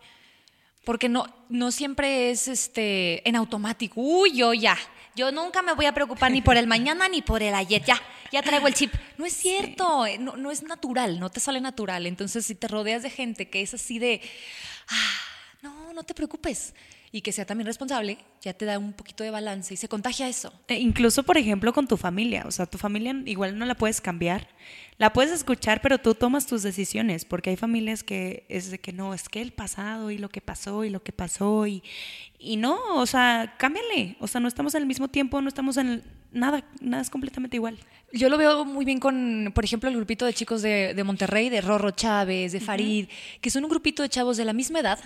Porque 0.83 1.09
no, 1.09 1.27
no 1.49 1.71
siempre 1.71 2.31
es 2.31 2.47
este 2.47 3.27
en 3.27 3.35
automático. 3.35 4.01
Uy, 4.01 4.33
yo 4.33 4.53
ya. 4.53 4.77
Yo 5.15 5.31
nunca 5.31 5.61
me 5.61 5.73
voy 5.73 5.85
a 5.85 5.93
preocupar 5.93 6.31
ni 6.31 6.41
por 6.41 6.57
el 6.57 6.67
mañana 6.67 7.07
ni 7.09 7.21
por 7.21 7.43
el 7.43 7.53
ayer. 7.53 7.83
Ya, 7.83 8.01
ya 8.31 8.41
traigo 8.41 8.67
el 8.67 8.73
chip. 8.73 8.93
No 9.17 9.25
es 9.25 9.33
cierto. 9.33 10.05
Eh, 10.05 10.17
no, 10.17 10.37
no, 10.37 10.51
es 10.51 10.63
natural. 10.63 11.19
No 11.19 11.29
te 11.29 11.39
sale 11.39 11.59
natural. 11.61 12.07
Entonces, 12.07 12.45
si 12.45 12.55
te 12.55 12.67
rodeas 12.67 13.03
de 13.03 13.09
gente 13.09 13.49
que 13.49 13.61
es 13.61 13.73
así 13.73 13.99
de. 13.99 14.21
Ah, 14.87 15.19
no, 15.61 15.93
no 15.93 16.03
te 16.03 16.13
preocupes. 16.13 16.73
Y 17.13 17.21
que 17.21 17.33
sea 17.33 17.45
también 17.45 17.65
responsable, 17.65 18.17
ya 18.41 18.53
te 18.53 18.63
da 18.63 18.79
un 18.79 18.93
poquito 18.93 19.23
de 19.23 19.31
balance 19.31 19.73
y 19.73 19.77
se 19.77 19.89
contagia 19.89 20.29
eso. 20.29 20.53
E 20.69 20.79
incluso, 20.79 21.23
por 21.23 21.37
ejemplo, 21.37 21.73
con 21.73 21.85
tu 21.85 21.97
familia. 21.97 22.45
O 22.47 22.51
sea, 22.51 22.65
tu 22.65 22.77
familia 22.77 23.13
igual 23.25 23.57
no 23.57 23.65
la 23.65 23.75
puedes 23.75 23.99
cambiar. 23.99 24.47
La 24.97 25.11
puedes 25.11 25.31
escuchar, 25.31 25.81
pero 25.81 25.97
tú 25.97 26.15
tomas 26.15 26.47
tus 26.47 26.63
decisiones. 26.63 27.25
Porque 27.25 27.49
hay 27.49 27.57
familias 27.57 28.03
que 28.03 28.45
es 28.47 28.71
de 28.71 28.79
que 28.79 28.93
no, 28.93 29.13
es 29.13 29.27
que 29.27 29.41
el 29.41 29.51
pasado 29.51 30.09
y 30.09 30.17
lo 30.17 30.29
que 30.29 30.39
pasó 30.39 30.85
y 30.85 30.89
lo 30.89 31.03
que 31.03 31.11
pasó. 31.11 31.67
Y, 31.67 31.83
y 32.39 32.55
no, 32.55 32.79
o 32.95 33.05
sea, 33.05 33.55
cámbiale. 33.57 34.15
O 34.21 34.27
sea, 34.27 34.39
no 34.39 34.47
estamos 34.47 34.73
en 34.75 34.83
el 34.83 34.87
mismo 34.87 35.09
tiempo, 35.09 35.41
no 35.41 35.49
estamos 35.49 35.75
en 35.75 35.87
el, 35.89 36.03
nada, 36.31 36.63
nada 36.79 37.03
es 37.03 37.09
completamente 37.09 37.57
igual. 37.57 37.77
Yo 38.13 38.29
lo 38.29 38.37
veo 38.37 38.63
muy 38.63 38.85
bien 38.85 38.99
con, 38.99 39.51
por 39.53 39.65
ejemplo, 39.65 39.89
el 39.89 39.97
grupito 39.97 40.25
de 40.25 40.33
chicos 40.33 40.61
de, 40.61 40.93
de 40.93 41.03
Monterrey, 41.03 41.49
de 41.49 41.59
Rorro 41.59 41.91
Chávez, 41.91 42.53
de 42.53 42.61
Farid, 42.61 43.07
que 43.41 43.49
son 43.49 43.65
un 43.65 43.69
grupito 43.69 44.01
de 44.01 44.09
chavos 44.09 44.37
de 44.37 44.45
la 44.45 44.53
misma 44.53 44.79
edad 44.79 44.99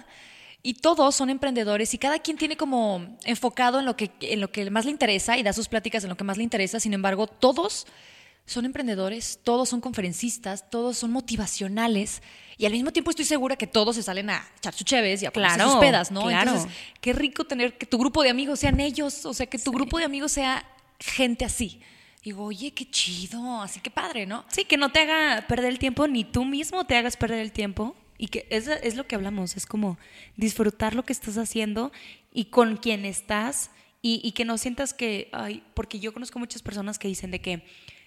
y 0.67 0.73
todos 0.73 1.15
son 1.15 1.29
emprendedores 1.29 1.93
y 1.93 1.99
cada 1.99 2.17
quien 2.17 2.37
tiene 2.37 2.57
como 2.57 3.15
enfocado 3.23 3.77
en 3.79 3.85
lo 3.85 3.95
que 3.95 4.09
en 4.21 4.41
lo 4.41 4.51
que 4.51 4.67
más 4.71 4.83
le 4.85 4.89
interesa 4.89 5.37
y 5.37 5.43
da 5.43 5.53
sus 5.53 5.67
pláticas 5.67 6.03
en 6.03 6.09
lo 6.09 6.17
que 6.17 6.23
más 6.23 6.37
le 6.37 6.43
interesa. 6.43 6.79
Sin 6.79 6.91
embargo, 6.95 7.27
todos 7.27 7.85
son 8.47 8.65
emprendedores, 8.65 9.39
todos 9.43 9.69
son 9.69 9.79
conferencistas, 9.79 10.67
todos 10.71 10.97
son 10.97 11.11
motivacionales 11.11 12.23
y 12.57 12.65
al 12.65 12.71
mismo 12.71 12.91
tiempo 12.91 13.11
estoy 13.11 13.25
segura 13.25 13.55
que 13.55 13.67
todos 13.67 13.95
se 13.95 14.01
salen 14.01 14.31
a 14.31 14.43
echar 14.57 14.73
sus 14.73 14.85
cheves 14.85 15.21
y 15.21 15.27
a 15.27 15.31
ponerse 15.31 15.55
Claro, 15.57 15.71
sus 15.71 15.79
pedas, 15.79 16.09
¿no? 16.11 16.23
claro. 16.23 16.49
Entonces, 16.51 16.77
qué 16.99 17.13
rico 17.13 17.45
tener 17.45 17.77
que 17.77 17.85
tu 17.85 17.99
grupo 17.99 18.23
de 18.23 18.31
amigos 18.31 18.59
sean 18.59 18.79
ellos, 18.79 19.23
o 19.27 19.35
sea, 19.35 19.45
que 19.45 19.59
tu 19.59 19.71
grupo 19.71 19.99
de 19.99 20.05
amigos 20.05 20.31
sea 20.31 20.65
gente 20.99 21.45
así. 21.45 21.79
Digo, 22.23 22.45
oye, 22.45 22.71
qué 22.71 22.89
chido, 22.89 23.61
así 23.61 23.81
que 23.81 23.91
padre, 23.91 24.25
¿no? 24.25 24.45
Sí, 24.47 24.65
que 24.65 24.77
no 24.77 24.91
te 24.91 25.01
haga 25.01 25.45
perder 25.47 25.69
el 25.69 25.77
tiempo, 25.77 26.07
ni 26.07 26.23
tú 26.23 26.43
mismo 26.43 26.85
te 26.85 26.97
hagas 26.97 27.17
perder 27.17 27.37
el 27.39 27.51
tiempo. 27.51 27.95
Y 28.17 28.27
que 28.27 28.47
es, 28.49 28.67
es 28.67 28.95
lo 28.95 29.07
que 29.07 29.15
hablamos, 29.15 29.57
es 29.57 29.65
como 29.65 29.97
disfrutar 30.37 30.95
lo 30.95 31.03
que 31.03 31.13
estás 31.13 31.37
haciendo 31.37 31.91
y 32.33 32.45
con 32.45 32.77
quien 32.77 33.05
estás 33.05 33.71
y, 34.01 34.21
y 34.23 34.31
que 34.31 34.45
no 34.45 34.57
sientas 34.57 34.93
que, 34.93 35.29
ay, 35.33 35.63
porque 35.73 35.99
yo 35.99 36.13
conozco 36.13 36.39
muchas 36.39 36.61
personas 36.61 36.99
que 36.99 37.07
dicen 37.07 37.31
de 37.31 37.41
que 37.41 37.63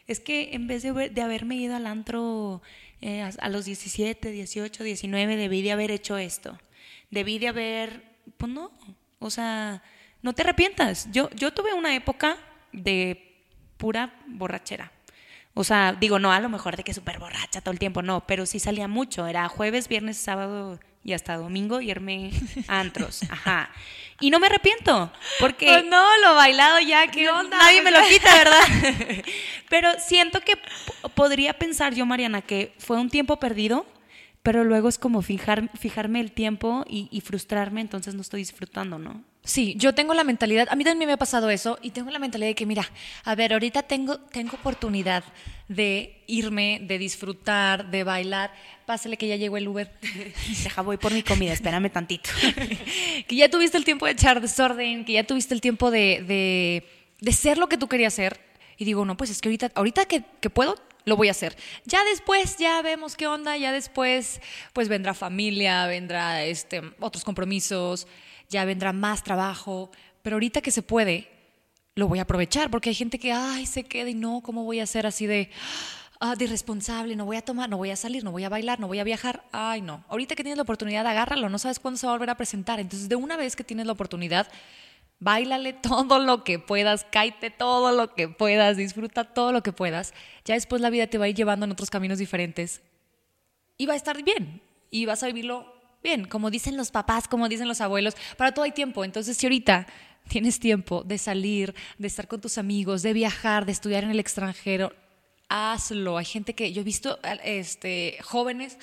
es 0.07 0.21
que 0.21 0.55
en 0.55 0.67
vez 0.67 0.83
de, 0.83 1.11
de 1.11 1.21
haberme 1.21 1.57
ido 1.57 1.77
al 1.77 1.87
antro 1.87 2.63
eh, 3.03 3.23
a, 3.23 3.31
a 3.41 3.49
los 3.51 3.67
17, 3.67 4.31
18, 4.31 4.83
19, 4.83 5.37
debí 5.37 5.61
de 5.63 5.73
haber 5.73 5.91
hecho 5.91 6.17
esto. 6.17 6.59
Debí 7.11 7.39
de 7.39 7.49
haber, 7.49 8.03
pues 8.39 8.51
no, 8.51 8.73
o 9.19 9.31
sea, 9.31 9.83
no 10.23 10.33
te 10.33 10.43
arrepientas. 10.43 11.09
Yo, 11.13 11.31
yo 11.31 11.53
tuve 11.53 11.75
una 11.75 11.95
época 11.95 12.39
de 12.73 13.43
pura 13.77 14.15
borrachera. 14.27 14.93
O 15.59 15.65
sea, 15.65 15.93
digo, 15.93 16.21
no 16.21 16.31
a 16.31 16.39
lo 16.39 16.49
mejor 16.49 16.77
de 16.77 16.85
que 16.85 16.95
súper 16.95 17.19
borracha 17.19 17.61
todo 17.61 17.73
el 17.73 17.81
tiempo, 17.81 18.01
no, 18.01 18.25
pero 18.29 18.47
sí 18.47 18.61
salía 18.61 18.87
mucho. 18.87 19.27
Era 19.27 19.49
jueves, 19.49 19.89
viernes, 19.89 20.17
sábado 20.17 20.79
y 21.03 21.15
hasta 21.15 21.37
domingo 21.37 21.81
irme 21.81 22.31
a 22.69 22.79
antros. 22.79 23.23
Ajá. 23.29 23.69
Y 24.21 24.31
no 24.31 24.39
me 24.39 24.47
arrepiento, 24.47 25.13
porque... 25.41 25.67
Pues 25.67 25.85
no, 25.87 26.05
lo 26.19 26.37
bailado 26.37 26.79
ya, 26.79 27.09
¿qué 27.09 27.29
onda? 27.29 27.59
Nadie 27.59 27.83
me 27.83 27.91
lo 27.91 27.99
quita, 28.09 28.37
¿verdad? 28.37 29.25
pero 29.69 29.89
siento 29.99 30.41
que 30.43 30.53
podría 31.17 31.55
pensar 31.55 31.93
yo, 31.93 32.07
Mariana, 32.07 32.41
que 32.41 32.73
fue 32.79 32.97
un 32.97 33.11
tiempo 33.11 33.41
perdido, 33.41 33.85
pero 34.45 34.63
luego 34.63 34.89
es 34.89 34.97
como 34.97 35.23
fijar, 35.23 35.71
fijarme 35.77 36.21
el 36.21 36.31
tiempo 36.31 36.85
y, 36.89 37.09
y 37.11 37.21
frustrarme, 37.21 37.81
entonces 37.81 38.15
no 38.15 38.21
estoy 38.21 38.43
disfrutando, 38.43 39.01
¿no? 39.01 39.25
Sí, 39.49 39.77
yo 39.79 39.95
tengo 39.95 40.13
la 40.13 40.25
mentalidad, 40.25 40.69
a 40.71 40.77
mí 40.77 40.85
también 40.85 41.07
me 41.07 41.15
ha 41.15 41.17
pasado 41.17 41.49
eso, 41.49 41.79
y 41.81 41.93
tengo 41.93 42.11
la 42.11 42.19
mentalidad 42.19 42.51
de 42.51 42.55
que, 42.55 42.67
mira, 42.67 42.87
a 43.25 43.35
ver, 43.35 43.55
ahorita 43.55 43.83
tengo, 43.83 44.19
tengo 44.19 44.57
oportunidad 44.57 45.25
de 45.69 46.23
irme, 46.27 46.83
de 46.83 46.99
disfrutar, 46.99 47.91
de 47.91 48.05
bailar. 48.05 48.53
Pásale 48.85 49.17
que 49.17 49.27
ya 49.27 49.37
llegó 49.37 49.57
el 49.57 49.67
Uber. 49.67 49.91
Deja, 50.63 50.83
voy 50.83 50.99
por 50.99 51.15
mi 51.15 51.23
comida, 51.23 51.55
espérame 51.55 51.89
tantito. 51.91 52.29
que 53.27 53.37
ya 53.37 53.49
tuviste 53.49 53.79
el 53.79 53.87
tiempo 53.87 54.05
de 54.05 54.13
echar 54.13 54.43
desorden, 54.43 55.07
que 55.07 55.15
ya 55.15 55.25
tuviste 55.25 55.55
el 55.55 55.63
tiempo 55.63 55.91
de, 55.91 56.23
de, 56.29 56.87
de 57.19 57.33
ser 57.33 57.57
lo 57.57 57.71
que 57.71 57.79
tú 57.79 57.89
querías 57.89 58.13
ser. 58.13 58.39
Y 58.77 58.85
digo, 58.85 59.03
no, 59.07 59.17
pues 59.17 59.31
es 59.31 59.41
que 59.41 59.49
ahorita, 59.49 59.73
ahorita 59.75 60.05
que, 60.05 60.25
que 60.43 60.51
puedo, 60.51 60.77
lo 61.07 61.17
voy 61.17 61.29
a 61.29 61.31
hacer. 61.31 61.57
Ya 61.87 62.05
después, 62.05 62.59
ya 62.59 62.83
vemos 62.83 63.17
qué 63.17 63.27
onda, 63.27 63.57
ya 63.57 63.73
después, 63.73 64.43
pues 64.75 64.89
vendrá 64.89 65.15
familia, 65.15 65.87
vendrá 65.87 66.45
este, 66.45 66.83
otros 67.01 67.25
compromisos, 67.25 68.07
ya 68.49 68.65
vendrá 68.65 68.93
más 68.93 69.23
trabajo. 69.23 69.91
Pero 70.23 70.37
ahorita 70.37 70.61
que 70.61 70.71
se 70.71 70.83
puede, 70.83 71.29
lo 71.95 72.09
voy 72.09 72.19
a 72.19 72.23
aprovechar, 72.23 72.71
porque 72.71 72.91
hay 72.91 72.95
gente 72.95 73.19
que, 73.19 73.33
ay, 73.33 73.67
se 73.67 73.85
queda 73.85 74.11
y 74.11 74.15
no, 74.15 74.41
¿cómo 74.41 74.65
voy 74.65 74.81
a 74.81 74.87
ser 74.87 75.07
así 75.07 75.27
de, 75.27 75.51
ah, 76.21 76.37
de 76.37 76.45
irresponsable? 76.45 77.17
No 77.17 77.25
voy 77.25 77.37
a 77.37 77.43
tomar, 77.43 77.69
no 77.69 77.77
voy 77.77 77.91
a 77.91 77.97
salir, 77.97 78.25
no 78.25 78.33
voy 78.33 78.45
a 78.45 78.49
bailar, 78.49 78.81
no 78.81 78.87
voy 78.87 78.99
a 78.99 79.05
viajar. 79.05 79.45
Ay, 79.53 79.81
no. 79.81 80.05
Ahorita 80.09 80.35
que 80.35 80.43
tienes 80.43 80.57
la 80.57 80.63
oportunidad, 80.63 81.07
agárralo, 81.07 81.49
no 81.49 81.59
sabes 81.59 81.79
cuándo 81.79 81.99
se 81.99 82.07
va 82.07 82.13
a 82.13 82.17
volver 82.17 82.31
a 82.31 82.37
presentar. 82.37 82.81
Entonces, 82.81 83.09
de 83.09 83.17
una 83.17 83.37
vez 83.37 83.57
que 83.57 83.65
tienes 83.65 83.87
la 83.87 83.93
oportunidad, 83.93 84.49
Báilale 85.21 85.73
todo 85.73 86.19
lo 86.21 86.45
que 86.45 86.59
puedas, 86.59 87.05
cáete 87.11 87.51
todo 87.51 87.93
lo 87.93 88.15
que 88.15 88.29
puedas, 88.29 88.77
disfruta 88.77 89.25
todo 89.25 89.53
lo 89.53 89.63
que 89.63 89.73
puedas. 89.73 90.15
Ya 90.45 90.55
después 90.55 90.81
la 90.81 90.91
vida 90.91 91.09
te 91.09 91.19
va 91.19 91.25
a 91.25 91.29
ir 91.29 91.35
llevando 91.35 91.65
en 91.67 91.73
otros 91.73 91.91
caminos 91.91 92.19
diferentes 92.19 92.83
y 93.77 93.87
va 93.87 93.95
a 93.95 93.97
estar 93.97 94.23
bien 94.23 94.61
y 94.91 95.07
vas 95.07 95.23
a 95.23 95.27
vivirlo 95.27 95.78
bien, 96.03 96.27
como 96.27 96.51
dicen 96.51 96.77
los 96.77 96.91
papás, 96.91 97.29
como 97.29 97.49
dicen 97.49 97.69
los 97.69 97.81
abuelos, 97.81 98.15
para 98.37 98.53
todo 98.53 98.65
hay 98.65 98.73
tiempo. 98.73 99.05
Entonces, 99.05 99.37
si 99.37 99.47
ahorita 99.47 99.87
tienes 100.29 100.61
tiempo 100.61 101.03
de 101.05 101.19
salir, 101.19 101.75
de 101.99 102.07
estar 102.07 102.29
con 102.29 102.41
tus 102.41 102.59
amigos, 102.59 103.03
de 103.03 103.13
viajar, 103.13 103.67
de 103.67 103.73
estudiar 103.73 104.05
en 104.05 104.11
el 104.11 104.21
extranjero, 104.21 104.93
hazlo. 105.49 106.19
Hay 106.19 106.25
gente 106.25 106.55
que 106.55 106.73
yo 106.73 106.83
he 106.83 106.85
visto 106.85 107.19
este 107.43 108.19
jóvenes 108.23 108.79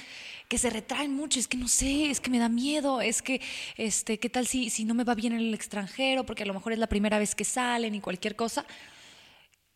que 0.48 0.57
se 0.57 0.69
retraen 0.69 1.13
mucho, 1.13 1.39
es 1.39 1.48
que 1.48 1.57
no 1.57 1.67
sé, 1.67 2.10
es 2.10 2.19
que 2.19 2.29
me 2.29 2.39
da 2.39 2.50
miedo, 2.50 3.01
es 3.01 3.22
que 3.22 3.41
este 3.77 4.19
qué 4.19 4.29
tal 4.29 4.48
si 4.48 4.69
si 4.69 4.86
no 4.86 4.93
me 4.93 5.03
va 5.03 5.15
bien 5.15 5.34
en 5.34 5.39
el 5.39 5.53
extranjero, 5.53 6.25
porque 6.25 6.43
a 6.43 6.45
lo 6.45 6.53
mejor 6.53 6.74
es 6.74 6.79
la 6.79 6.88
primera 6.88 7.19
vez 7.19 7.36
que 7.36 7.43
salen 7.45 7.95
y 7.95 8.01
cualquier 8.01 8.36
cosa. 8.36 8.65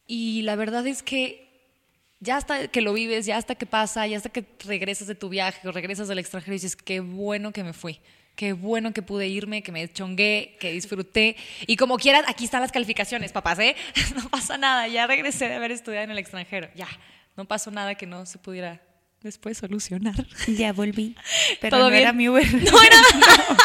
Y 0.08 0.42
la 0.44 0.56
verdad 0.56 0.86
es 0.88 1.04
que 1.04 1.49
ya 2.20 2.38
hasta 2.38 2.68
que 2.68 2.82
lo 2.82 2.94
vives, 2.94 3.26
ya 3.26 3.38
hasta 3.38 3.56
que 3.56 3.66
pasa, 3.66 4.06
ya 4.08 4.18
hasta 4.18 4.30
que 4.30 4.46
regresas 4.66 5.08
de 5.08 5.16
tu 5.16 5.30
viaje 5.30 5.68
o 5.68 5.72
regresas 5.72 6.08
del 6.08 6.20
extranjero 6.20 6.54
y 6.54 6.58
dices, 6.58 6.76
qué 6.76 7.00
bueno 7.00 7.52
que 7.52 7.64
me 7.64 7.74
fui, 7.74 8.02
qué 8.36 8.54
bueno 8.54 8.94
que 8.94 9.02
pude 9.02 9.28
irme, 9.28 9.64
que 9.64 9.72
me 9.72 9.92
chongué, 9.92 10.58
que 10.60 10.72
disfruté. 10.72 11.36
Y 11.68 11.76
como 11.78 11.98
quieras, 11.98 12.24
aquí 12.28 12.46
están 12.46 12.62
las 12.62 12.72
calificaciones, 12.72 13.32
papás, 13.32 13.60
¿eh? 13.60 13.76
No 14.16 14.30
pasa 14.30 14.58
nada, 14.58 14.88
ya 14.88 15.08
regresé 15.08 15.48
de 15.48 15.56
haber 15.56 15.72
estudiado 15.72 16.04
en 16.06 16.12
el 16.12 16.18
extranjero, 16.18 16.70
ya, 16.76 16.88
no 17.38 17.46
pasó 17.46 17.72
nada 17.72 17.96
que 17.96 18.06
no 18.06 18.26
se 18.26 18.38
pudiera 18.38 18.82
después 19.22 19.58
solucionar. 19.58 20.26
Ya 20.48 20.74
volví. 20.74 21.16
Pero 21.62 21.78
¿Todo 21.78 21.86
no 21.86 21.90
bien? 21.92 22.02
era 22.04 22.14
mi 22.14 22.30
Uber. 22.30 22.46
No 22.72 22.82
era. 22.82 22.98
Ah, 23.28 23.58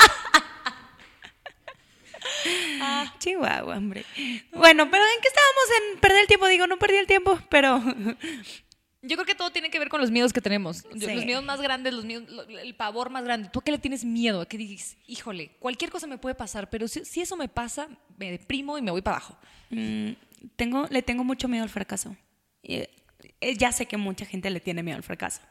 Chihuahua, 3.19 3.77
hombre. 3.77 4.05
Bueno, 4.53 4.91
pero 4.91 5.03
¿en 5.05 5.21
qué 5.23 5.29
estábamos 5.29 5.95
en 5.95 6.01
perder 6.01 6.21
el 6.23 6.27
tiempo? 6.27 6.47
Digo, 6.47 6.67
no 6.67 6.79
perdí 6.79 6.97
el 6.97 7.07
tiempo, 7.07 7.39
pero 7.49 7.83
Yo 9.07 9.17
creo 9.17 9.27
que 9.27 9.35
todo 9.35 9.51
tiene 9.51 9.71
que 9.71 9.79
ver 9.79 9.91
con 9.91 10.01
los 10.01 10.11
miedos 10.11 10.33
que 10.33 10.41
tenemos. 10.41 10.79
Sí. 10.79 11.15
Los 11.15 11.27
miedos 11.27 11.45
más 11.45 11.61
grandes, 11.61 11.93
los 11.93 12.07
miedos, 12.07 12.27
el 12.49 12.75
pavor 12.75 13.11
más 13.11 13.23
grande. 13.25 13.51
¿Tú 13.53 13.59
a 13.59 13.65
qué 13.65 13.71
le 13.71 13.79
tienes 13.79 14.03
miedo? 14.03 14.41
¿A 14.41 14.47
qué 14.47 14.57
dices, 14.57 14.97
híjole, 15.07 15.51
cualquier 15.59 15.91
cosa 15.91 16.07
me 16.07 16.17
puede 16.17 16.35
pasar, 16.35 16.71
pero 16.71 16.89
si, 16.89 17.05
si 17.05 17.21
eso 17.21 17.37
me 17.37 17.49
pasa, 17.49 17.89
me 18.17 18.31
deprimo 18.31 18.79
y 18.79 18.83
me 18.83 18.91
voy 18.91 19.03
para 19.03 19.19
abajo? 19.19 19.37
mm, 19.71 20.13
tengo, 20.57 20.87
le 20.91 21.03
tengo 21.03 21.23
mucho 21.23 21.49
miedo 21.49 21.65
al 21.65 21.69
fracaso. 21.69 22.17
Y, 22.63 22.77
eh, 22.77 23.57
ya 23.59 23.73
sé 23.73 23.87
que 23.87 23.99
mucha 23.99 24.25
gente 24.25 24.49
le 24.49 24.61
tiene 24.61 24.83
miedo 24.83 24.97
al 24.97 25.03
fracaso. 25.03 25.43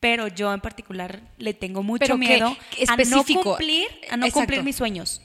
Pero 0.00 0.28
yo 0.28 0.52
en 0.52 0.60
particular 0.60 1.20
le 1.36 1.52
tengo 1.52 1.82
mucho 1.82 2.00
Pero 2.00 2.16
miedo 2.16 2.56
¿Qué 2.70 2.84
a 2.88 2.96
no 2.96 3.24
cumplir, 3.24 3.88
a 4.10 4.16
no 4.16 4.26
Exacto. 4.26 4.40
cumplir 4.40 4.62
mis 4.62 4.76
sueños. 4.76 5.20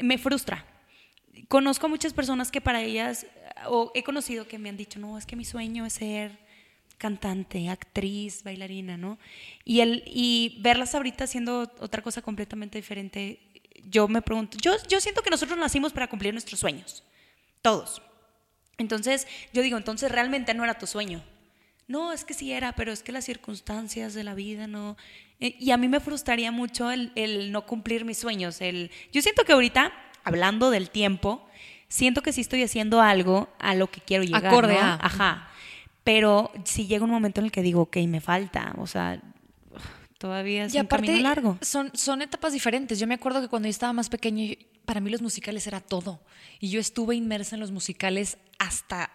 Me 0.00 0.18
frustra. 0.18 0.64
Conozco 1.48 1.88
muchas 1.88 2.12
personas 2.12 2.50
que 2.50 2.60
para 2.60 2.82
ellas, 2.82 3.26
o 3.66 3.90
he 3.94 4.02
conocido 4.02 4.46
que 4.46 4.58
me 4.58 4.68
han 4.68 4.76
dicho, 4.76 4.98
no, 5.00 5.16
es 5.16 5.26
que 5.26 5.34
mi 5.34 5.44
sueño 5.44 5.86
es 5.86 5.94
ser 5.94 6.38
cantante, 6.98 7.68
actriz, 7.68 8.42
bailarina, 8.42 8.96
¿no? 8.96 9.18
Y, 9.64 9.80
el, 9.80 10.02
y 10.06 10.58
verlas 10.60 10.94
ahorita 10.94 11.24
haciendo 11.24 11.72
otra 11.78 12.02
cosa 12.02 12.20
completamente 12.22 12.76
diferente, 12.76 13.40
yo 13.84 14.08
me 14.08 14.20
pregunto, 14.20 14.58
yo, 14.60 14.72
yo 14.88 15.00
siento 15.00 15.22
que 15.22 15.30
nosotros 15.30 15.58
nacimos 15.58 15.92
para 15.92 16.08
cumplir 16.08 16.34
nuestros 16.34 16.60
sueños, 16.60 17.04
todos. 17.62 18.02
Entonces, 18.76 19.26
yo 19.52 19.62
digo, 19.62 19.76
entonces 19.76 20.10
realmente 20.10 20.54
no 20.54 20.64
era 20.64 20.78
tu 20.78 20.86
sueño. 20.86 21.24
No, 21.86 22.12
es 22.12 22.24
que 22.24 22.34
sí 22.34 22.52
era, 22.52 22.74
pero 22.74 22.92
es 22.92 23.02
que 23.02 23.12
las 23.12 23.24
circunstancias 23.24 24.12
de 24.12 24.22
la 24.22 24.34
vida 24.34 24.66
no. 24.66 24.96
Eh, 25.40 25.56
Y 25.58 25.70
a 25.70 25.78
mí 25.78 25.88
me 25.88 26.00
frustraría 26.00 26.52
mucho 26.52 26.90
el, 26.90 27.12
el 27.14 27.50
no 27.50 27.64
cumplir 27.64 28.04
mis 28.04 28.18
sueños. 28.18 28.60
El, 28.60 28.90
yo 29.10 29.22
siento 29.22 29.44
que 29.44 29.52
ahorita, 29.52 29.92
hablando 30.28 30.70
del 30.70 30.90
tiempo, 30.90 31.46
siento 31.88 32.22
que 32.22 32.32
sí 32.32 32.40
estoy 32.40 32.62
haciendo 32.62 33.00
algo 33.00 33.48
a 33.58 33.74
lo 33.74 33.90
que 33.90 34.00
quiero 34.00 34.24
llegar. 34.24 34.46
Acorde 34.46 34.74
¿no? 34.74 34.80
a. 34.80 34.94
Ajá. 34.94 35.48
Pero 36.04 36.52
si 36.64 36.86
llega 36.86 37.04
un 37.04 37.10
momento 37.10 37.40
en 37.40 37.46
el 37.46 37.52
que 37.52 37.62
digo, 37.62 37.82
ok, 37.82 37.96
me 38.06 38.20
falta. 38.20 38.74
O 38.78 38.86
sea, 38.86 39.20
todavía 40.18 40.64
es 40.64 40.74
y 40.74 40.78
un 40.78 40.86
aparte, 40.86 41.06
camino 41.08 41.22
largo. 41.28 41.58
Son, 41.60 41.90
son 41.94 42.22
etapas 42.22 42.52
diferentes. 42.52 42.98
Yo 42.98 43.06
me 43.06 43.14
acuerdo 43.14 43.40
que 43.40 43.48
cuando 43.48 43.66
yo 43.66 43.70
estaba 43.70 43.92
más 43.92 44.08
pequeña, 44.08 44.44
yo- 44.44 44.54
para 44.84 45.00
mí 45.00 45.10
los 45.10 45.20
musicales 45.20 45.66
era 45.66 45.80
todo. 45.80 46.20
Y 46.60 46.70
yo 46.70 46.80
estuve 46.80 47.14
inmersa 47.14 47.56
en 47.56 47.60
los 47.60 47.70
musicales 47.70 48.38
hasta... 48.58 49.10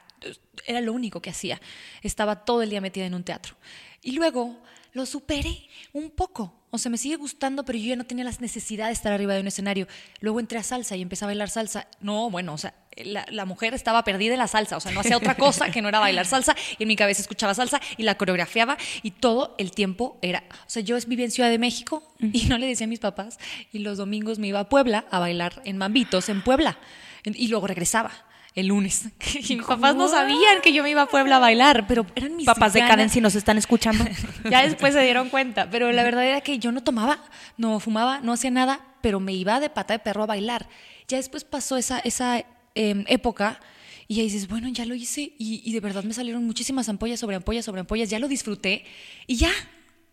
Era 0.65 0.79
lo 0.81 0.93
único 0.93 1.21
que 1.21 1.31
hacía. 1.31 1.59
Estaba 2.03 2.45
todo 2.45 2.61
el 2.61 2.69
día 2.69 2.79
metida 2.79 3.05
en 3.05 3.15
un 3.15 3.23
teatro. 3.23 3.55
Y 4.01 4.11
luego 4.13 4.61
lo 4.93 5.05
superé 5.05 5.67
un 5.91 6.11
poco. 6.11 6.53
O 6.75 6.79
sea, 6.79 6.89
me 6.89 6.97
sigue 6.97 7.17
gustando, 7.17 7.63
pero 7.65 7.77
yo 7.77 7.89
ya 7.89 7.95
no 7.95 8.03
tenía 8.03 8.25
la 8.25 8.33
necesidad 8.39 8.87
de 8.87 8.93
estar 8.93 9.13
arriba 9.13 9.35
de 9.35 9.41
un 9.41 9.45
escenario. 9.45 9.87
Luego 10.21 10.39
entré 10.39 10.57
a 10.57 10.63
salsa 10.63 10.95
y 10.95 11.03
empecé 11.03 11.23
a 11.23 11.27
bailar 11.27 11.51
salsa. 11.51 11.87
No, 12.01 12.31
bueno, 12.31 12.51
o 12.51 12.57
sea, 12.57 12.73
la, 12.97 13.27
la 13.29 13.45
mujer 13.45 13.75
estaba 13.75 14.03
perdida 14.03 14.33
en 14.33 14.39
la 14.39 14.47
salsa. 14.47 14.77
O 14.77 14.79
sea, 14.79 14.91
no 14.91 15.01
hacía 15.01 15.17
otra 15.17 15.35
cosa 15.37 15.69
que 15.69 15.83
no 15.83 15.89
era 15.89 15.99
bailar 15.99 16.25
salsa. 16.25 16.55
Y 16.79 16.81
en 16.81 16.87
mi 16.87 16.95
cabeza 16.95 17.21
escuchaba 17.21 17.53
salsa 17.53 17.79
y 17.95 18.01
la 18.01 18.17
coreografiaba. 18.17 18.75
Y 19.03 19.11
todo 19.11 19.53
el 19.59 19.69
tiempo 19.69 20.17
era. 20.23 20.45
O 20.49 20.69
sea, 20.69 20.81
yo 20.81 20.97
vivía 21.05 21.25
en 21.25 21.31
Ciudad 21.31 21.51
de 21.51 21.59
México 21.59 22.15
y 22.19 22.45
no 22.45 22.57
le 22.57 22.65
decía 22.65 22.85
a 22.85 22.89
mis 22.89 22.97
papás. 22.97 23.37
Y 23.71 23.77
los 23.77 23.99
domingos 23.99 24.39
me 24.39 24.47
iba 24.47 24.59
a 24.59 24.67
Puebla 24.67 25.05
a 25.11 25.19
bailar 25.19 25.61
en 25.65 25.77
Mambitos 25.77 26.27
en 26.29 26.41
Puebla. 26.43 26.79
Y 27.23 27.49
luego 27.49 27.67
regresaba 27.67 28.11
el 28.55 28.67
lunes. 28.67 29.09
Y 29.49 29.55
mis 29.55 29.65
papás 29.65 29.95
no 29.95 30.07
sabían 30.07 30.61
que 30.61 30.73
yo 30.73 30.83
me 30.83 30.89
iba 30.89 31.03
a 31.03 31.07
Puebla 31.07 31.37
a 31.37 31.39
bailar, 31.39 31.85
pero 31.87 32.05
eran 32.15 32.35
mis 32.35 32.45
Papás 32.45 32.73
de. 32.73 32.79
Karen, 32.79 33.09
si 33.09 33.21
nos 33.21 33.35
están 33.35 33.57
escuchando. 33.57 34.05
Ya 34.49 34.61
después 34.61 34.93
se 34.93 35.01
dieron 35.01 35.29
cuenta, 35.29 35.69
pero 35.69 35.91
la 35.91 36.03
verdad 36.03 36.25
era 36.25 36.41
que 36.41 36.59
yo 36.59 36.71
no 36.71 36.83
tomaba, 36.83 37.19
no 37.57 37.79
fumaba, 37.79 38.19
no 38.19 38.33
hacía 38.33 38.51
nada, 38.51 38.81
pero 39.01 39.19
me 39.19 39.33
iba 39.33 39.59
de 39.59 39.69
pata 39.69 39.93
de 39.93 39.99
perro 39.99 40.23
a 40.23 40.25
bailar. 40.25 40.67
Ya 41.07 41.17
después 41.17 41.43
pasó 41.43 41.77
esa, 41.77 41.99
esa 41.99 42.43
em, 42.75 43.05
época 43.07 43.59
y 44.07 44.15
ya 44.15 44.23
dices, 44.23 44.47
bueno, 44.47 44.67
ya 44.69 44.85
lo 44.85 44.95
hice 44.95 45.33
y, 45.37 45.61
y 45.63 45.73
de 45.73 45.79
verdad 45.79 46.03
me 46.03 46.13
salieron 46.13 46.45
muchísimas 46.45 46.89
ampollas 46.89 47.19
sobre 47.19 47.35
ampollas 47.37 47.65
sobre 47.65 47.81
ampollas, 47.81 48.09
ya 48.09 48.19
lo 48.19 48.27
disfruté 48.27 48.85
y 49.27 49.37
ya, 49.37 49.51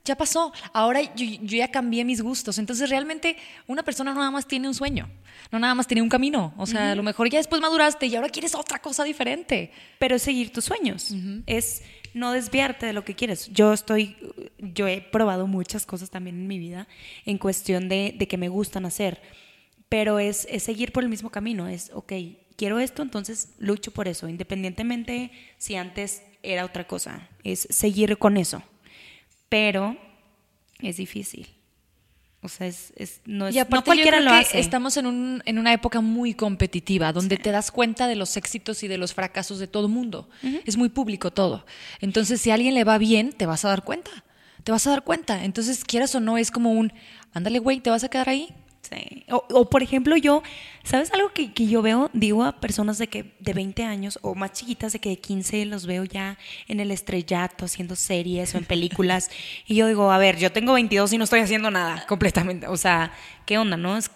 ya 0.04 0.16
pasó. 0.16 0.52
Ahora 0.72 1.02
yo, 1.02 1.24
yo 1.24 1.56
ya 1.58 1.68
cambié 1.68 2.04
mis 2.04 2.22
gustos. 2.22 2.58
Entonces 2.58 2.88
realmente 2.90 3.36
una 3.66 3.82
persona 3.82 4.12
no 4.12 4.20
nada 4.20 4.30
más 4.30 4.46
tiene 4.46 4.68
un 4.68 4.74
sueño, 4.74 5.08
no 5.50 5.58
nada 5.58 5.74
más 5.74 5.86
tiene 5.86 6.02
un 6.02 6.08
camino. 6.08 6.54
O 6.56 6.66
sea, 6.66 6.92
a 6.92 6.94
lo 6.94 7.02
mejor 7.02 7.28
ya 7.30 7.38
después 7.38 7.60
maduraste 7.60 8.06
y 8.06 8.16
ahora 8.16 8.28
quieres 8.28 8.54
otra 8.54 8.80
cosa 8.80 9.04
diferente. 9.04 9.72
pero 9.98 10.16
es 10.16 10.22
seguir 10.22 10.52
tus 10.52 10.64
sueños. 10.64 11.14
Es 11.46 11.82
no 12.14 12.32
desviarte 12.32 12.86
de 12.86 12.92
lo 12.92 13.04
que 13.04 13.14
quieres. 13.14 13.48
Yo 13.52 13.72
estoy, 13.72 14.16
yo 14.58 14.88
he 14.88 15.00
probado 15.00 15.46
muchas 15.46 15.86
cosas 15.86 16.10
también 16.10 16.36
en 16.36 16.46
mi 16.46 16.58
vida 16.58 16.88
en 17.24 17.38
cuestión 17.38 17.88
de, 17.88 18.14
de 18.18 18.28
que 18.28 18.36
me 18.36 18.48
gustan 18.48 18.84
hacer, 18.84 19.20
pero 19.88 20.18
es, 20.18 20.46
es 20.50 20.62
seguir 20.62 20.92
por 20.92 21.04
el 21.04 21.08
mismo 21.08 21.30
camino. 21.30 21.68
Es, 21.68 21.90
ok, 21.94 22.12
quiero 22.56 22.80
esto, 22.80 23.02
entonces 23.02 23.50
lucho 23.58 23.90
por 23.92 24.08
eso, 24.08 24.28
independientemente 24.28 25.30
si 25.58 25.76
antes 25.76 26.22
era 26.42 26.64
otra 26.64 26.86
cosa. 26.86 27.28
Es 27.44 27.66
seguir 27.70 28.18
con 28.18 28.36
eso, 28.36 28.62
pero 29.50 29.98
es 30.78 30.96
difícil. 30.96 31.46
O 32.42 32.48
sea, 32.48 32.66
es, 32.66 32.94
es- 32.96 33.20
no, 33.26 33.48
es, 33.48 33.54
Y 33.54 33.58
aparte 33.58 33.76
no 33.76 33.84
cualquiera 33.84 34.18
yo 34.18 34.24
creo 34.24 34.32
lo 34.38 34.40
que 34.40 34.46
hace. 34.48 34.60
estamos 34.60 34.96
en, 34.96 35.04
un- 35.04 35.42
en 35.44 35.58
una 35.58 35.74
época 35.74 36.00
muy 36.00 36.32
competitiva, 36.32 37.12
donde 37.12 37.36
te 37.36 37.50
das 37.50 37.70
cuenta 37.70 38.06
de 38.08 38.16
los 38.16 38.34
éxitos 38.38 38.82
y 38.82 38.88
de 38.88 38.96
los 38.96 39.12
fracasos 39.12 39.58
de 39.58 39.66
todo 39.66 39.88
mundo. 39.88 40.30
Es 40.64 40.78
muy 40.78 40.88
público 40.88 41.30
todo. 41.32 41.66
Entonces, 42.00 42.40
si 42.40 42.50
a 42.50 42.54
alguien 42.54 42.72
le 42.72 42.84
va 42.84 42.96
bien, 42.96 43.34
te 43.34 43.44
vas 43.44 43.66
a 43.66 43.68
dar 43.68 43.84
cuenta. 43.84 44.10
Te 44.64 44.72
vas 44.72 44.86
a 44.86 44.90
dar 44.90 45.04
cuenta. 45.04 45.44
Entonces, 45.44 45.84
quieras 45.84 46.14
o 46.14 46.20
no, 46.20 46.38
es 46.38 46.50
como 46.50 46.72
un, 46.72 46.94
ándale, 47.34 47.58
güey, 47.58 47.80
¿te 47.80 47.90
vas 47.90 48.04
a 48.04 48.08
quedar 48.08 48.30
ahí? 48.30 48.48
Sí. 48.90 49.24
O, 49.30 49.44
o, 49.52 49.70
por 49.70 49.82
ejemplo, 49.82 50.16
yo, 50.16 50.42
¿sabes 50.82 51.12
algo 51.12 51.32
que, 51.32 51.52
que 51.52 51.68
yo 51.68 51.80
veo? 51.80 52.10
Digo 52.12 52.44
a 52.44 52.60
personas 52.60 52.98
de 52.98 53.06
que 53.06 53.32
de 53.38 53.52
20 53.52 53.84
años 53.84 54.18
o 54.22 54.34
más 54.34 54.52
chiquitas, 54.52 54.92
de 54.92 54.98
que 54.98 55.10
de 55.10 55.18
15 55.18 55.64
los 55.66 55.86
veo 55.86 56.04
ya 56.04 56.38
en 56.66 56.80
el 56.80 56.90
estrellato 56.90 57.64
haciendo 57.66 57.94
series 57.94 58.54
o 58.54 58.58
en 58.58 58.64
películas. 58.64 59.30
y 59.66 59.76
yo 59.76 59.86
digo, 59.86 60.10
a 60.10 60.18
ver, 60.18 60.38
yo 60.38 60.50
tengo 60.50 60.72
22 60.72 61.12
y 61.12 61.18
no 61.18 61.24
estoy 61.24 61.40
haciendo 61.40 61.70
nada 61.70 62.04
completamente. 62.06 62.66
O 62.66 62.76
sea, 62.76 63.12
¿qué 63.46 63.58
onda, 63.58 63.76
no? 63.76 63.96
Es, 63.96 64.10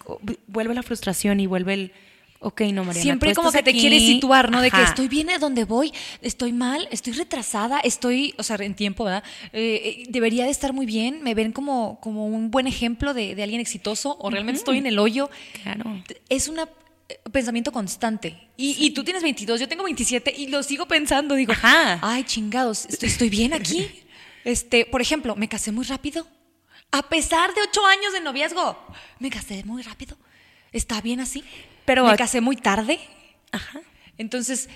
vuelve 0.47 0.73
la 0.73 0.83
frustración 0.83 1.39
y 1.39 1.47
vuelve 1.47 1.73
el, 1.73 1.93
ok, 2.39 2.61
no, 2.61 2.83
Mariana. 2.83 3.01
Siempre 3.01 3.33
tú 3.33 3.35
como 3.35 3.51
que 3.51 3.63
te 3.63 3.73
quieres 3.73 4.03
situar, 4.03 4.51
¿no? 4.51 4.61
De 4.61 4.71
que 4.71 4.81
estoy 4.81 5.07
bien 5.07 5.29
a 5.29 5.37
donde 5.37 5.63
voy, 5.63 5.93
estoy 6.21 6.53
mal, 6.53 6.87
estoy 6.91 7.13
retrasada, 7.13 7.79
estoy, 7.79 8.33
o 8.37 8.43
sea, 8.43 8.57
en 8.57 8.75
tiempo, 8.75 9.03
¿verdad? 9.03 9.23
Eh, 9.53 10.03
eh, 10.03 10.03
debería 10.09 10.45
de 10.45 10.51
estar 10.51 10.73
muy 10.73 10.85
bien, 10.85 11.21
me 11.23 11.33
ven 11.33 11.51
como, 11.51 11.99
como 12.01 12.27
un 12.27 12.51
buen 12.51 12.67
ejemplo 12.67 13.13
de, 13.13 13.35
de 13.35 13.43
alguien 13.43 13.61
exitoso 13.61 14.17
o 14.19 14.29
realmente 14.29 14.59
estoy 14.59 14.77
en 14.77 14.85
el 14.85 14.99
hoyo. 14.99 15.29
Claro. 15.63 16.03
Es 16.29 16.47
un 16.47 16.59
pensamiento 17.31 17.71
constante. 17.71 18.49
Y, 18.57 18.75
y 18.79 18.91
tú 18.91 19.03
tienes 19.03 19.23
22, 19.23 19.59
yo 19.59 19.67
tengo 19.67 19.83
27 19.83 20.33
y 20.35 20.47
lo 20.47 20.63
sigo 20.63 20.87
pensando. 20.87 21.35
Digo, 21.35 21.53
Ajá. 21.53 21.99
ay, 22.01 22.23
chingados, 22.23 22.85
estoy, 22.85 23.09
estoy 23.09 23.29
bien 23.29 23.53
aquí. 23.53 23.87
Este, 24.45 24.85
por 24.85 25.01
ejemplo, 25.01 25.35
me 25.35 25.49
casé 25.49 25.71
muy 25.71 25.85
rápido. 25.85 26.27
A 26.91 27.09
pesar 27.09 27.51
de 27.55 27.61
ocho 27.63 27.83
años 27.87 28.13
de 28.13 28.21
noviazgo, 28.21 28.77
me 29.17 29.31
casé 29.31 29.63
muy 29.63 29.81
rápido. 29.81 30.15
¿Está 30.71 31.01
bien 31.01 31.19
así? 31.19 31.43
Pero- 31.85 32.05
me 32.05 32.15
casé 32.15 32.41
muy 32.41 32.55
tarde. 32.57 32.99
Ajá. 33.51 33.81
Entonces, 34.17 34.69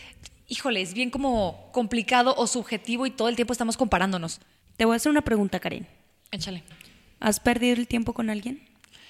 híjole, 0.47 0.81
es 0.81 0.93
bien 0.93 1.09
como 1.09 1.69
complicado 1.71 2.33
o 2.37 2.47
subjetivo 2.47 3.05
y 3.05 3.11
todo 3.11 3.29
el 3.29 3.35
tiempo 3.35 3.53
estamos 3.53 3.77
comparándonos. 3.77 4.39
Te 4.77 4.85
voy 4.85 4.93
a 4.93 4.97
hacer 4.97 5.09
una 5.09 5.21
pregunta, 5.21 5.59
Karen. 5.59 5.87
Échale. 6.31 6.63
¿Has 7.19 7.39
perdido 7.39 7.75
el 7.75 7.87
tiempo 7.87 8.13
con 8.13 8.29
alguien? 8.29 8.61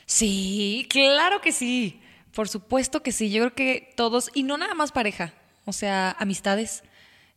Sí, 0.05 0.87
claro 0.89 1.41
que 1.41 1.51
sí. 1.51 1.99
Por 2.33 2.47
supuesto 2.49 3.03
que 3.03 3.11
sí. 3.11 3.29
Yo 3.29 3.41
creo 3.41 3.53
que 3.53 3.93
todos, 3.95 4.31
y 4.33 4.43
no 4.43 4.57
nada 4.57 4.73
más 4.73 4.91
pareja, 4.91 5.33
o 5.65 5.73
sea, 5.73 6.15
amistades, 6.19 6.83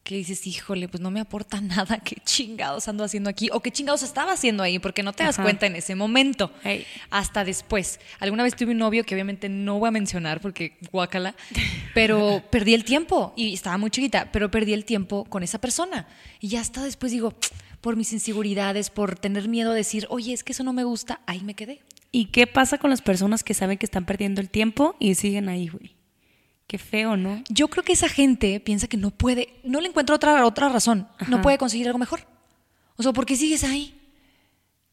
que 0.03 0.17
dices, 0.17 0.47
híjole, 0.47 0.89
pues 0.89 1.01
no 1.01 1.11
me 1.11 1.21
aporta 1.21 1.61
nada, 1.61 1.99
qué 2.01 2.17
chingados 2.25 2.89
ando 2.89 3.05
haciendo 3.05 3.31
aquí, 3.31 3.49
o 3.53 3.61
qué 3.61 3.71
chingados 3.71 4.03
estaba 4.03 4.33
haciendo 4.33 4.63
ahí, 4.63 4.79
porque 4.79 5.03
no 5.03 5.13
te 5.13 5.25
das 5.25 5.37
Ajá. 5.37 5.45
cuenta 5.45 5.67
en 5.67 5.77
ese 5.77 5.95
momento, 5.95 6.53
hasta 7.11 7.45
después. 7.45 8.01
Alguna 8.19 8.43
vez 8.43 8.57
tuve 8.57 8.73
un 8.73 8.79
novio 8.79 9.05
que 9.05 9.15
obviamente 9.15 9.49
no 9.49 9.79
voy 9.79 9.89
a 9.89 9.93
mencionar 9.93 10.41
porque 10.41 10.79
guácala, 10.91 11.35
pero 11.95 12.43
perdí 12.51 12.75
el 12.75 12.85
tiempo 12.85 13.33
y 13.37 13.55
estaba 13.55 13.79
muy 13.79 13.91
chiquita, 13.91 14.31
pero 14.33 14.51
perdí 14.51 14.73
el 14.73 14.85
tiempo 14.85 15.25
con 15.25 15.43
esa 15.43 15.61
persona. 15.61 16.07
Y 16.41 16.49
ya 16.49 16.61
hasta 16.61 16.83
después 16.83 17.13
digo, 17.13 17.35
por 17.81 17.97
mis 17.97 18.13
inseguridades, 18.13 18.91
por 18.91 19.19
tener 19.19 19.49
miedo 19.49 19.73
a 19.73 19.75
decir, 19.75 20.07
oye, 20.11 20.33
es 20.33 20.45
que 20.45 20.53
eso 20.53 20.65
no 20.65 20.73
me 20.73 20.85
gusta, 20.85 21.21
ahí 21.27 21.43
me 21.43 21.55
quedé. 21.55 21.81
¿Y 22.11 22.27
qué 22.27 22.47
pasa 22.47 22.79
con 22.79 22.91
las 22.91 23.03
personas 23.03 23.43
que 23.43 23.55
saben 23.55 23.79
que 23.79 23.87
están 23.87 24.05
perdiendo 24.05 24.41
el 24.41 24.51
tiempo 24.51 24.97
y 24.99 25.15
siguen 25.15 25.49
ahí, 25.49 25.69
güey? 25.69 25.97
Qué 26.73 26.79
feo, 26.79 27.19
¿no? 27.19 27.45
Yo 27.51 27.69
creo 27.69 27.85
que 27.85 27.93
esa 27.93 28.09
gente 28.09 28.59
piensa 28.59 28.89
que 28.89 28.97
no 28.97 29.11
puede, 29.11 29.53
no 29.63 29.83
le 29.83 29.89
encuentro 29.89 30.17
otra, 30.17 30.47
otra 30.47 30.71
razón, 30.71 31.07
no 31.29 31.43
puede 31.43 31.59
conseguir 31.59 31.87
algo 31.87 31.99
mejor. 31.99 32.27
O 32.97 33.03
sea, 33.03 33.13
¿por 33.13 33.27
qué 33.27 33.37
sigues 33.37 33.63
ahí? 33.63 33.95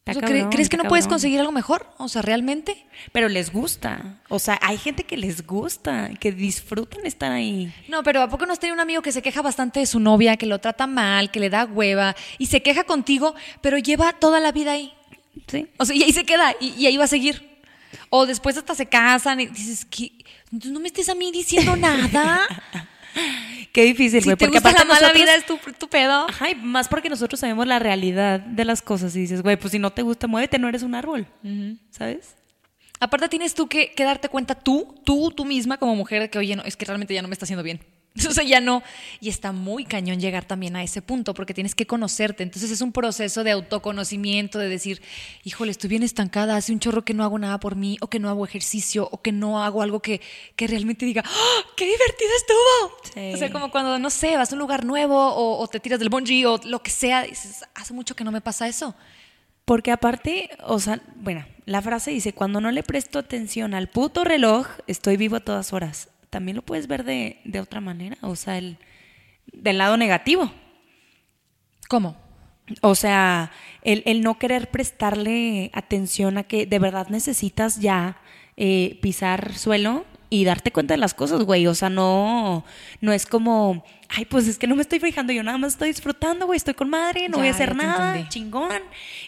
O 0.06 0.10
Está 0.10 0.12
sea, 0.12 0.22
¿cre- 0.28 0.32
cabrón, 0.34 0.50
¿Crees 0.50 0.68
que 0.68 0.76
no 0.76 0.84
puedes 0.84 1.06
conseguir 1.06 1.40
algo 1.40 1.52
mejor? 1.52 1.86
O 1.96 2.10
sea, 2.10 2.20
¿realmente? 2.20 2.84
Pero 3.12 3.30
les 3.30 3.50
gusta. 3.50 4.20
O 4.28 4.38
sea, 4.38 4.58
hay 4.60 4.76
gente 4.76 5.04
que 5.04 5.16
les 5.16 5.46
gusta, 5.46 6.10
que 6.20 6.32
disfrutan 6.32 7.06
estar 7.06 7.32
ahí. 7.32 7.72
No, 7.88 8.02
pero 8.02 8.20
¿a 8.20 8.28
poco 8.28 8.44
no 8.44 8.52
has 8.52 8.58
tenido 8.60 8.74
un 8.74 8.80
amigo 8.80 9.00
que 9.00 9.10
se 9.12 9.22
queja 9.22 9.40
bastante 9.40 9.80
de 9.80 9.86
su 9.86 10.00
novia, 10.00 10.36
que 10.36 10.44
lo 10.44 10.58
trata 10.58 10.86
mal, 10.86 11.30
que 11.30 11.40
le 11.40 11.48
da 11.48 11.64
hueva 11.64 12.14
y 12.36 12.44
se 12.44 12.60
queja 12.62 12.84
contigo, 12.84 13.34
pero 13.62 13.78
lleva 13.78 14.12
toda 14.12 14.38
la 14.38 14.52
vida 14.52 14.72
ahí? 14.72 14.92
Sí. 15.46 15.66
O 15.78 15.86
sea, 15.86 15.96
y 15.96 16.02
ahí 16.02 16.12
se 16.12 16.24
queda 16.24 16.54
y, 16.60 16.74
y 16.76 16.84
ahí 16.84 16.98
va 16.98 17.04
a 17.04 17.08
seguir. 17.08 17.48
O 18.10 18.26
después 18.26 18.56
hasta 18.58 18.74
se 18.74 18.86
casan 18.86 19.40
y 19.40 19.46
dices, 19.46 19.84
¿qué? 19.86 20.12
Entonces, 20.52 20.72
no 20.72 20.80
me 20.80 20.88
estés 20.88 21.08
a 21.08 21.14
mí 21.14 21.30
diciendo 21.32 21.76
nada. 21.76 22.40
Qué 23.72 23.84
difícil, 23.84 24.20
si 24.20 24.24
güey. 24.26 24.36
te 24.36 24.46
porque 24.46 24.58
gusta 24.58 24.72
la 24.72 24.84
mala 24.84 25.00
nosotros- 25.08 25.22
vida 25.22 25.34
es 25.36 25.46
tu, 25.46 25.58
tu 25.78 25.88
pedo. 25.88 26.26
Ajá, 26.28 26.50
y 26.50 26.54
más 26.56 26.88
porque 26.88 27.08
nosotros 27.08 27.38
sabemos 27.38 27.66
la 27.66 27.78
realidad 27.78 28.40
de 28.40 28.64
las 28.64 28.82
cosas 28.82 29.14
y 29.14 29.20
dices, 29.20 29.42
güey, 29.42 29.56
pues 29.56 29.70
si 29.72 29.78
no 29.78 29.90
te 29.92 30.02
gusta, 30.02 30.26
muévete, 30.26 30.58
no 30.58 30.68
eres 30.68 30.82
un 30.82 30.94
árbol. 30.94 31.26
¿Sabes? 31.90 32.34
Aparte 32.98 33.28
tienes 33.28 33.54
tú 33.54 33.68
que, 33.68 33.92
que 33.92 34.04
darte 34.04 34.28
cuenta 34.28 34.54
tú, 34.56 35.00
tú, 35.04 35.30
tú 35.30 35.44
misma 35.44 35.78
como 35.78 35.94
mujer 35.94 36.20
de 36.22 36.30
que, 36.30 36.38
oye, 36.38 36.56
no, 36.56 36.62
es 36.64 36.76
que 36.76 36.84
realmente 36.84 37.14
ya 37.14 37.22
no 37.22 37.28
me 37.28 37.32
está 37.34 37.44
haciendo 37.46 37.62
bien. 37.62 37.80
O 38.28 38.32
sea, 38.32 38.44
ya 38.44 38.60
no. 38.60 38.82
Y 39.20 39.28
está 39.28 39.52
muy 39.52 39.84
cañón 39.84 40.20
llegar 40.20 40.44
también 40.44 40.76
a 40.76 40.82
ese 40.82 41.02
punto 41.02 41.34
porque 41.34 41.54
tienes 41.54 41.74
que 41.74 41.86
conocerte. 41.86 42.42
Entonces 42.42 42.70
es 42.70 42.80
un 42.80 42.92
proceso 42.92 43.44
de 43.44 43.52
autoconocimiento, 43.52 44.58
de 44.58 44.68
decir, 44.68 45.00
híjole, 45.44 45.70
estoy 45.70 45.88
bien 45.88 46.02
estancada, 46.02 46.56
hace 46.56 46.72
un 46.72 46.80
chorro 46.80 47.04
que 47.04 47.14
no 47.14 47.24
hago 47.24 47.38
nada 47.38 47.60
por 47.60 47.76
mí, 47.76 47.98
o 48.00 48.08
que 48.08 48.18
no 48.18 48.28
hago 48.28 48.44
ejercicio, 48.44 49.08
o 49.10 49.22
que 49.22 49.32
no 49.32 49.62
hago 49.62 49.82
algo 49.82 50.00
que, 50.00 50.20
que 50.56 50.66
realmente 50.66 51.06
diga, 51.06 51.22
¡Ah! 51.24 51.60
¡qué 51.76 51.84
divertido 51.84 52.30
estuvo! 52.36 52.96
Sí. 53.14 53.34
O 53.34 53.36
sea, 53.36 53.52
como 53.52 53.70
cuando, 53.70 53.98
no 53.98 54.10
sé, 54.10 54.36
vas 54.36 54.50
a 54.52 54.54
un 54.54 54.60
lugar 54.60 54.84
nuevo 54.84 55.16
o, 55.16 55.58
o 55.58 55.66
te 55.68 55.80
tiras 55.80 55.98
del 55.98 56.08
bungee 56.08 56.46
o 56.46 56.60
lo 56.64 56.82
que 56.82 56.90
sea, 56.90 57.22
dices, 57.22 57.64
hace 57.74 57.94
mucho 57.94 58.16
que 58.16 58.24
no 58.24 58.32
me 58.32 58.40
pasa 58.40 58.68
eso. 58.68 58.94
Porque 59.64 59.92
aparte, 59.92 60.50
o 60.64 60.80
sea, 60.80 61.00
bueno, 61.14 61.46
la 61.64 61.80
frase 61.80 62.10
dice, 62.10 62.32
cuando 62.32 62.60
no 62.60 62.72
le 62.72 62.82
presto 62.82 63.20
atención 63.20 63.72
al 63.74 63.88
puto 63.88 64.24
reloj, 64.24 64.66
estoy 64.88 65.16
vivo 65.16 65.36
a 65.36 65.40
todas 65.40 65.72
horas. 65.72 66.08
También 66.30 66.56
lo 66.56 66.62
puedes 66.62 66.86
ver 66.86 67.04
de, 67.04 67.40
de 67.44 67.60
otra 67.60 67.80
manera, 67.80 68.16
o 68.22 68.36
sea, 68.36 68.56
el, 68.58 68.78
del 69.52 69.78
lado 69.78 69.96
negativo. 69.96 70.50
¿Cómo? 71.88 72.16
O 72.82 72.94
sea, 72.94 73.50
el, 73.82 74.02
el 74.06 74.22
no 74.22 74.38
querer 74.38 74.70
prestarle 74.70 75.70
atención 75.74 76.38
a 76.38 76.44
que 76.44 76.66
de 76.66 76.78
verdad 76.78 77.08
necesitas 77.08 77.80
ya 77.80 78.18
eh, 78.56 78.98
pisar 79.02 79.54
suelo 79.54 80.04
y 80.32 80.44
darte 80.44 80.70
cuenta 80.70 80.94
de 80.94 80.98
las 80.98 81.12
cosas, 81.14 81.42
güey. 81.42 81.66
O 81.66 81.74
sea, 81.74 81.90
no, 81.90 82.64
no 83.00 83.12
es 83.12 83.26
como, 83.26 83.82
ay, 84.08 84.24
pues 84.26 84.46
es 84.46 84.56
que 84.56 84.68
no 84.68 84.76
me 84.76 84.82
estoy 84.82 85.00
fijando, 85.00 85.32
yo 85.32 85.42
nada 85.42 85.58
más 85.58 85.72
estoy 85.72 85.88
disfrutando, 85.88 86.46
güey, 86.46 86.58
estoy 86.58 86.74
con 86.74 86.88
madre, 86.88 87.28
no 87.28 87.38
Ya, 87.38 87.42
voy 87.42 87.48
a 87.48 87.50
hacer 87.50 87.74
nada, 87.74 88.10
entendí. 88.10 88.28
chingón. 88.28 88.70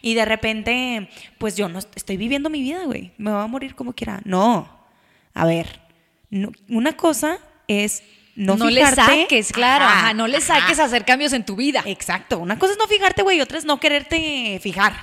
Y 0.03 0.15
de 0.15 0.25
repente, 0.25 1.09
pues 1.39 1.57
yo 1.57 1.69
no 1.69 1.81
est- 1.81 1.97
estoy 1.97 2.17
viviendo 2.17 2.49
mi 2.49 2.61
vida, 2.63 2.85
güey. 2.85 3.11
Me 3.19 3.33
voy 3.33 3.43
a 3.43 3.47
morir 3.49 3.75
como 3.75 3.93
quiera. 3.93 4.21
No. 4.25 4.69
A 5.35 5.45
ver, 5.47 5.81
no- 6.33 6.51
una 6.69 6.97
cosa 6.97 7.39
es 7.69 8.03
no, 8.35 8.57
No, 8.57 8.71
le 8.71 8.85
saques, 8.87 9.53
claro, 9.53 9.85
Ajá, 9.85 9.99
ajá, 9.99 10.15
no 10.15 10.27
le 10.27 10.41
saques 10.41 10.79
hacer 10.79 11.05
cambios 11.05 11.35
en 11.35 11.45
tu 11.45 11.55
vida. 11.55 11.83
Exacto. 11.85 12.39
Una 12.39 12.59
cosa 12.59 12.73
es 12.73 12.79
no 12.79 12.87
fijarte, 12.89 13.23
güey, 13.23 13.37
y 13.37 13.41
otra 13.43 13.59
es 13.59 13.67
no 13.67 13.79
quererte 13.79 14.59
fijar. 14.63 14.95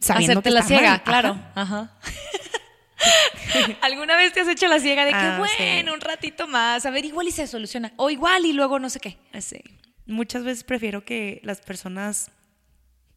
sabiendo 0.00 0.38
Hacerte 0.40 0.42
que 0.42 0.50
la 0.50 0.62
ciega, 0.62 0.90
mal. 0.90 1.02
claro. 1.02 1.36
Ajá. 1.56 1.92
¿Alguna 3.82 4.16
vez 4.16 4.32
te 4.32 4.40
has 4.40 4.48
hecho 4.48 4.66
la 4.68 4.78
ciega 4.80 5.04
de 5.04 5.10
que, 5.10 5.16
Ah, 5.16 5.34
sí. 5.44 5.62
bueno, 5.62 5.94
un 5.94 6.00
ratito 6.00 6.46
más, 6.48 6.86
a 6.86 6.90
ver, 6.90 7.04
igual 7.04 7.26
y 7.28 7.32
se 7.32 7.46
soluciona? 7.46 7.92
O 7.96 8.08
igual 8.10 8.46
y 8.46 8.52
luego 8.52 8.78
no 8.78 8.88
sé 8.88 9.00
qué. 9.00 9.18
Sí. 9.40 9.60
Muchas 10.06 10.44
veces 10.44 10.64
prefiero 10.64 11.04
que 11.04 11.40
las 11.42 11.60
personas. 11.60 12.30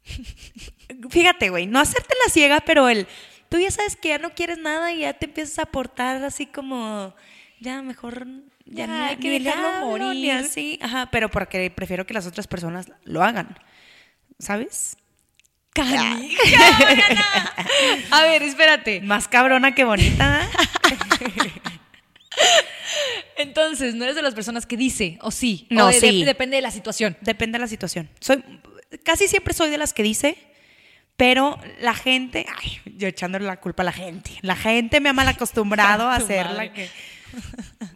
Fíjate, 1.10 1.50
güey, 1.50 1.68
no 1.68 1.80
hacerte 1.80 2.14
la 2.26 2.32
ciega, 2.32 2.60
pero 2.62 2.90
el. 2.90 3.08
Tú 3.50 3.60
ya 3.60 3.72
sabes 3.72 3.96
que 3.96 4.10
ya 4.10 4.18
no 4.18 4.34
quieres 4.36 4.58
nada 4.58 4.92
y 4.94 5.00
ya 5.02 5.14
te 5.14 5.26
empiezas 5.26 5.60
a 5.60 5.66
portar 5.66 6.24
así 6.24 6.46
como. 6.46 7.14
Ya 7.60 7.82
mejor. 7.82 8.28
Ya, 8.66 8.86
Ya, 8.86 8.88
ni- 8.88 9.02
hay 9.06 9.16
que 9.18 9.30
ni 9.30 9.40
dejarlo 9.40 9.68
hablo, 9.68 10.14
ni 10.14 10.28
morir. 10.28 10.32
así. 10.34 10.80
Ajá, 10.82 11.10
pero 11.12 11.30
porque 11.30 11.70
prefiero 11.72 12.06
que 12.06 12.14
las 12.14 12.28
otras 12.28 12.48
personas 12.48 12.88
lo 13.04 13.24
hagan. 13.24 13.58
¿Sabes? 14.40 14.98
Mariana. 15.78 16.20
A 18.12 18.22
ver, 18.24 18.44
espérate. 18.44 19.02
Más 19.02 19.28
cabrona 19.28 19.74
que 19.76 19.84
bonita. 19.84 20.48
Entonces, 23.38 23.96
no 23.96 24.04
eres 24.04 24.16
de 24.16 24.22
las 24.22 24.34
personas 24.34 24.66
que 24.66 24.78
dice, 24.78 25.18
o 25.22 25.32
sí. 25.32 25.68
No, 25.70 25.86
o 25.86 25.88
de- 25.88 26.00
sí. 26.00 26.20
de- 26.22 26.26
depende 26.26 26.56
de 26.56 26.62
la 26.62 26.72
situación. 26.72 27.18
Depende 27.22 27.58
de 27.58 27.62
la 27.62 27.68
situación. 27.68 28.10
Soy, 28.20 28.44
casi 29.04 29.28
siempre 29.28 29.54
soy 29.54 29.70
de 29.70 29.78
las 29.78 29.94
que 29.94 30.04
dice, 30.04 30.38
pero 31.18 31.60
la 31.82 31.94
gente, 31.94 32.46
ay, 32.62 32.80
yo 32.96 33.08
echándole 33.08 33.46
la 33.46 33.60
culpa 33.60 33.82
a 33.84 33.86
la 33.86 33.92
gente. 33.92 34.32
La 34.42 34.56
gente 34.56 35.00
me 35.02 35.10
ha 35.10 35.14
mal 35.14 35.28
acostumbrado 35.28 36.08
a 36.10 36.18
Tu 36.20 36.24
hacer 36.26 36.46
madre. 36.46 36.58
la 36.68 36.74
que. 36.74 36.90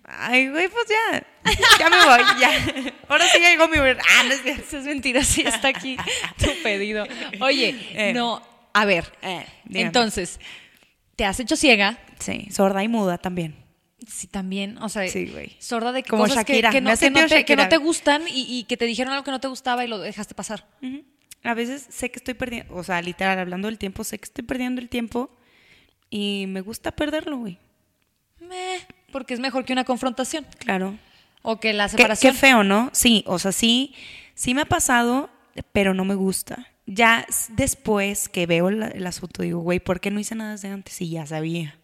Ay, 0.03 0.49
güey, 0.49 0.67
pues 0.67 0.85
ya. 0.89 1.23
Ya 1.79 1.89
me 1.89 1.95
voy, 2.05 2.39
ya. 2.39 2.51
Ahora 3.07 3.25
sí 3.27 3.39
llegó 3.39 3.67
mi. 3.67 3.77
Ah, 3.77 4.23
no 4.25 4.33
es 4.33 4.41
cierto. 4.43 4.63
Eso 4.63 4.77
es 4.79 4.85
mentira, 4.85 5.23
sí 5.23 5.41
está 5.41 5.69
aquí 5.69 5.95
tu 6.37 6.49
pedido. 6.63 7.05
Oye, 7.39 7.75
Eh. 7.93 8.13
no, 8.13 8.41
a 8.73 8.85
ver. 8.85 9.11
Eh, 9.21 9.45
entonces, 9.73 10.39
¿te 11.15 11.23
has 11.25 11.39
hecho 11.39 11.55
ciega? 11.55 11.97
Sí, 12.19 12.47
sorda 12.51 12.83
y 12.83 12.87
muda 12.87 13.17
también. 13.17 13.55
Sí, 14.07 14.27
también. 14.27 14.77
O 14.79 14.89
sea, 14.89 15.07
Sí, 15.07 15.31
sorda 15.59 15.91
de 15.91 16.03
Como 16.03 16.23
cosas 16.23 16.43
que- 16.43 16.53
Shakira, 16.53 16.71
que, 16.71 16.81
no, 16.81 16.95
que, 16.97 17.09
no 17.09 17.27
te, 17.27 17.45
que 17.45 17.55
no 17.55 17.69
te 17.69 17.77
gustan 17.77 18.23
y, 18.27 18.45
y 18.59 18.63
que 18.65 18.75
te 18.75 18.85
dijeron 18.85 19.13
algo 19.13 19.23
que 19.23 19.31
no 19.31 19.39
te 19.39 19.47
gustaba 19.47 19.85
y 19.85 19.87
lo 19.87 19.99
dejaste 19.99 20.33
pasar. 20.35 20.67
Ujú. 20.81 21.03
A 21.43 21.53
veces 21.53 21.87
sé 21.89 22.11
que 22.11 22.17
estoy 22.19 22.33
perdiendo, 22.35 22.75
o 22.75 22.83
sea, 22.83 23.01
literal, 23.01 23.39
hablando 23.39 23.67
del 23.67 23.77
tiempo, 23.77 24.03
sé 24.03 24.19
que 24.19 24.25
estoy 24.25 24.43
perdiendo 24.43 24.79
el 24.81 24.89
tiempo 24.89 25.29
y 26.09 26.45
me 26.47 26.61
gusta 26.61 26.91
perderlo, 26.91 27.37
güey. 27.37 27.57
Meh, 28.39 28.79
porque 29.11 29.33
es 29.33 29.39
mejor 29.39 29.65
que 29.65 29.73
una 29.73 29.83
confrontación 29.83 30.45
Claro. 30.59 30.97
o 31.41 31.59
que 31.59 31.73
la 31.73 31.85
Qué, 31.85 31.97
separación. 31.97 32.33
qué 32.33 32.39
feo, 32.39 32.63
¿no? 32.63 32.89
Sí, 32.93 33.23
o 33.27 33.39
sea, 33.39 33.51
sí, 33.51 33.93
sí 34.35 34.53
me 34.53 34.61
ha 34.61 34.65
pasado, 34.65 35.29
pero 35.71 35.93
no 35.93 36.05
me 36.05 36.15
gusta. 36.15 36.67
Ya 36.85 37.25
después 37.49 38.27
que 38.29 38.45
veo 38.45 38.69
el, 38.69 38.83
el 38.83 39.07
asunto, 39.07 39.43
digo, 39.43 39.59
güey, 39.61 39.79
¿por 39.79 39.99
qué 39.99 40.11
no 40.11 40.19
hice 40.19 40.35
nada 40.35 40.51
desde 40.51 40.67
antes? 40.69 40.99
Y 41.01 41.09
ya 41.11 41.25
sabía. 41.25 41.77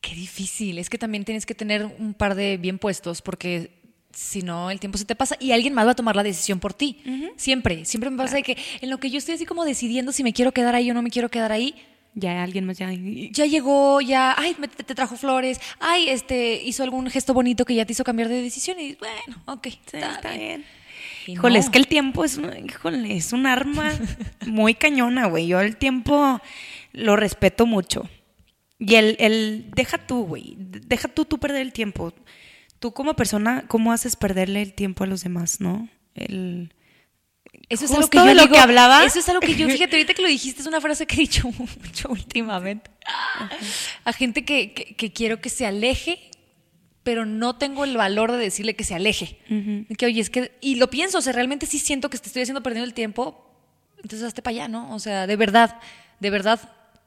Qué 0.00 0.14
difícil. 0.14 0.78
Es 0.78 0.90
que 0.90 0.98
también 0.98 1.24
tienes 1.24 1.46
que 1.46 1.54
tener 1.54 1.84
un 1.98 2.14
par 2.14 2.34
de 2.34 2.58
bien 2.58 2.78
puestos 2.78 3.22
porque 3.22 3.75
si 4.18 4.40
no, 4.40 4.70
el 4.70 4.80
tiempo 4.80 4.96
se 4.96 5.04
te 5.04 5.14
pasa 5.14 5.36
y 5.38 5.52
alguien 5.52 5.74
más 5.74 5.86
va 5.86 5.90
a 5.90 5.94
tomar 5.94 6.16
la 6.16 6.22
decisión 6.22 6.58
por 6.58 6.72
ti. 6.72 7.02
Siempre, 7.36 7.84
siempre 7.84 8.08
me 8.08 8.16
pasa 8.16 8.36
de 8.36 8.42
que 8.42 8.56
en 8.80 8.88
lo 8.88 8.98
que 8.98 9.10
yo 9.10 9.18
estoy 9.18 9.34
así 9.34 9.44
como 9.44 9.64
decidiendo 9.66 10.10
si 10.10 10.22
me 10.24 10.32
quiero 10.32 10.52
quedar 10.52 10.74
ahí 10.74 10.90
o 10.90 10.94
no 10.94 11.02
me 11.02 11.10
quiero 11.10 11.28
quedar 11.28 11.52
ahí, 11.52 11.74
Ya 12.14 12.42
alguien 12.42 12.64
más 12.64 12.78
ya. 12.78 12.90
ya 12.92 13.44
llegó, 13.44 14.00
ya, 14.00 14.34
ay, 14.38 14.56
me- 14.58 14.68
te, 14.68 14.82
te 14.84 14.94
trajo 14.94 15.16
flores, 15.16 15.60
ay, 15.80 16.08
este, 16.08 16.62
hizo 16.64 16.82
algún 16.82 17.10
gesto 17.10 17.34
bonito 17.34 17.66
que 17.66 17.74
ya 17.74 17.84
te 17.84 17.92
hizo 17.92 18.04
cambiar 18.04 18.30
de 18.30 18.40
decisión 18.40 18.80
y 18.80 18.94
bueno, 18.94 19.42
ok, 19.46 19.66
Sí, 19.68 19.78
está, 19.92 20.14
está 20.14 20.32
bien. 20.32 20.64
Híjole, 21.26 21.58
no. 21.58 21.60
es 21.60 21.68
que 21.68 21.76
el 21.78 21.86
tiempo 21.88 22.24
es, 22.24 22.38
un- 22.38 22.56
híjole, 22.66 23.16
es 23.16 23.34
un 23.34 23.46
arma 23.46 23.92
muy 24.46 24.72
cañona, 24.74 25.26
güey. 25.26 25.46
Yo 25.48 25.60
el 25.60 25.76
tiempo 25.76 26.40
lo 26.92 27.16
respeto 27.16 27.66
mucho. 27.66 28.08
Y 28.78 28.94
el, 28.94 29.16
el 29.18 29.70
deja 29.74 29.98
tú, 29.98 30.24
güey. 30.24 30.54
Deja 30.58 31.08
tú, 31.08 31.24
tú 31.26 31.38
perder 31.38 31.60
el 31.62 31.72
tiempo. 31.72 32.14
Tú 32.78 32.92
como 32.92 33.14
persona, 33.14 33.64
¿cómo 33.68 33.92
haces 33.92 34.16
perderle 34.16 34.62
el 34.62 34.74
tiempo 34.74 35.04
a 35.04 35.06
los 35.06 35.22
demás, 35.22 35.60
no? 35.60 35.88
El... 36.14 36.72
Eso 37.68 37.86
es 37.86 37.90
algo 37.92 38.08
que 38.08 38.18
yo 38.18 38.24
de 38.26 38.34
lo 38.34 38.42
digo- 38.42 38.54
que 38.54 38.60
hablaba. 38.60 39.04
Eso 39.04 39.18
es 39.18 39.28
algo 39.28 39.40
que 39.40 39.54
yo, 39.56 39.66
fíjate, 39.70 39.96
ahorita 39.96 40.14
que 40.14 40.22
lo 40.22 40.28
dijiste, 40.28 40.60
es 40.60 40.66
una 40.66 40.80
frase 40.80 41.06
que 41.06 41.16
he 41.16 41.20
dicho 41.20 41.48
mucho 41.58 42.08
últimamente. 42.10 42.90
A 44.04 44.12
gente 44.12 44.44
que, 44.44 44.72
que- 44.72 44.94
que 44.94 45.12
quiero 45.12 45.40
que 45.40 45.48
se 45.48 45.66
aleje, 45.66 46.30
pero 47.02 47.24
no 47.24 47.56
tengo 47.56 47.84
el 47.84 47.96
valor 47.96 48.32
de 48.32 48.38
decirle 48.38 48.74
que 48.76 48.84
se 48.84 48.94
aleje. 48.94 49.38
Que 49.96 50.06
oye, 50.06 50.20
es 50.20 50.28
que. 50.30 50.52
Y 50.60 50.74
lo 50.76 50.90
pienso, 50.90 51.18
o 51.18 51.22
sea, 51.22 51.32
realmente 51.32 51.66
sí 51.66 51.78
siento 51.78 52.10
que 52.10 52.18
te 52.18 52.26
estoy 52.28 52.42
haciendo 52.42 52.62
perdiendo 52.62 52.86
el 52.86 52.94
tiempo. 52.94 53.42
Entonces 53.96 54.22
hazte 54.26 54.42
para 54.42 54.52
allá, 54.56 54.68
¿no? 54.68 54.92
O 54.94 54.98
sea, 54.98 55.26
de 55.26 55.36
verdad, 55.36 55.78
de 56.20 56.30
verdad, 56.30 56.60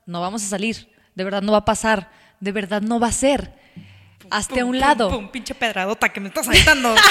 no 0.06 0.22
vamos 0.22 0.44
a 0.44 0.48
salir. 0.48 0.88
De 1.16 1.24
verdad 1.24 1.42
no 1.42 1.52
va 1.52 1.60
a 1.60 1.66
pasar. 1.66 2.12
De 2.40 2.52
verdad 2.52 2.82
no 2.82 3.00
va 3.00 3.08
a 3.08 3.12
ser. 3.12 3.54
Hazte 4.32 4.60
a 4.60 4.66
un 4.66 4.72
Pum, 4.72 4.80
lado. 4.80 5.10
pum, 5.10 5.22
pum, 5.24 5.32
pinche 5.32 5.56
pedradota 5.56 6.10
que 6.10 6.20
me 6.20 6.28
estás 6.30 6.46
saltando. 6.46 6.96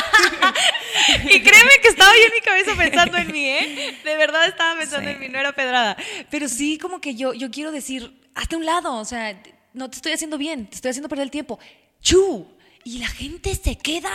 Y 1.25 1.41
créeme 1.41 1.71
que 1.83 1.89
estaba 1.89 2.13
yo 2.13 2.27
en 2.27 2.33
mi 2.35 2.41
cabeza 2.41 2.75
pensando 2.77 3.17
en 3.19 3.33
mí, 3.33 3.45
¿eh? 3.49 3.97
De 4.05 4.17
verdad 4.17 4.47
estaba 4.47 4.79
pensando 4.79 5.09
Sí. 5.09 5.15
en 5.15 5.21
mí, 5.21 5.29
no 5.29 5.39
era 5.39 5.53
pedrada. 5.53 5.97
Pero 6.31 6.49
sí, 6.49 6.77
como 6.79 7.01
que 7.01 7.15
yo, 7.15 7.33
yo 7.35 7.51
quiero 7.51 7.71
decir, 7.73 8.13
hazte 8.35 8.57
a 8.57 8.59
un 8.59 8.67
lado, 8.67 8.95
o 8.97 9.05
sea, 9.05 9.41
no 9.73 9.89
te 9.89 9.97
estoy 9.97 10.13
haciendo 10.13 10.37
bien, 10.39 10.67
te 10.67 10.75
estoy 10.77 10.91
haciendo 10.91 11.09
perder 11.09 11.25
el 11.25 11.31
tiempo. 11.31 11.59
¡Chu! 12.03 12.47
Y 12.85 12.99
la 12.99 13.07
gente 13.09 13.55
se 13.55 13.77
queda. 13.77 14.11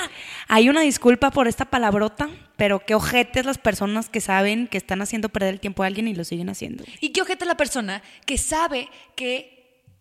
Hay 0.47 0.69
una 0.69 0.81
disculpa 0.81 1.31
por 1.31 1.47
esta 1.47 1.65
palabrota, 1.65 2.29
pero 2.57 2.79
qué 2.85 2.95
ojetes 2.95 3.45
las 3.45 3.57
personas 3.57 4.09
que 4.09 4.21
saben 4.21 4.67
que 4.67 4.77
están 4.77 5.01
haciendo 5.01 5.29
perder 5.29 5.53
el 5.53 5.59
tiempo 5.59 5.83
a 5.83 5.87
alguien 5.87 6.07
y 6.07 6.15
lo 6.15 6.23
siguen 6.23 6.49
haciendo. 6.49 6.83
Y 6.99 7.09
qué 7.09 7.21
ojete 7.21 7.45
la 7.45 7.57
persona 7.57 8.01
que 8.25 8.37
sabe 8.37 8.89
que 9.15 9.52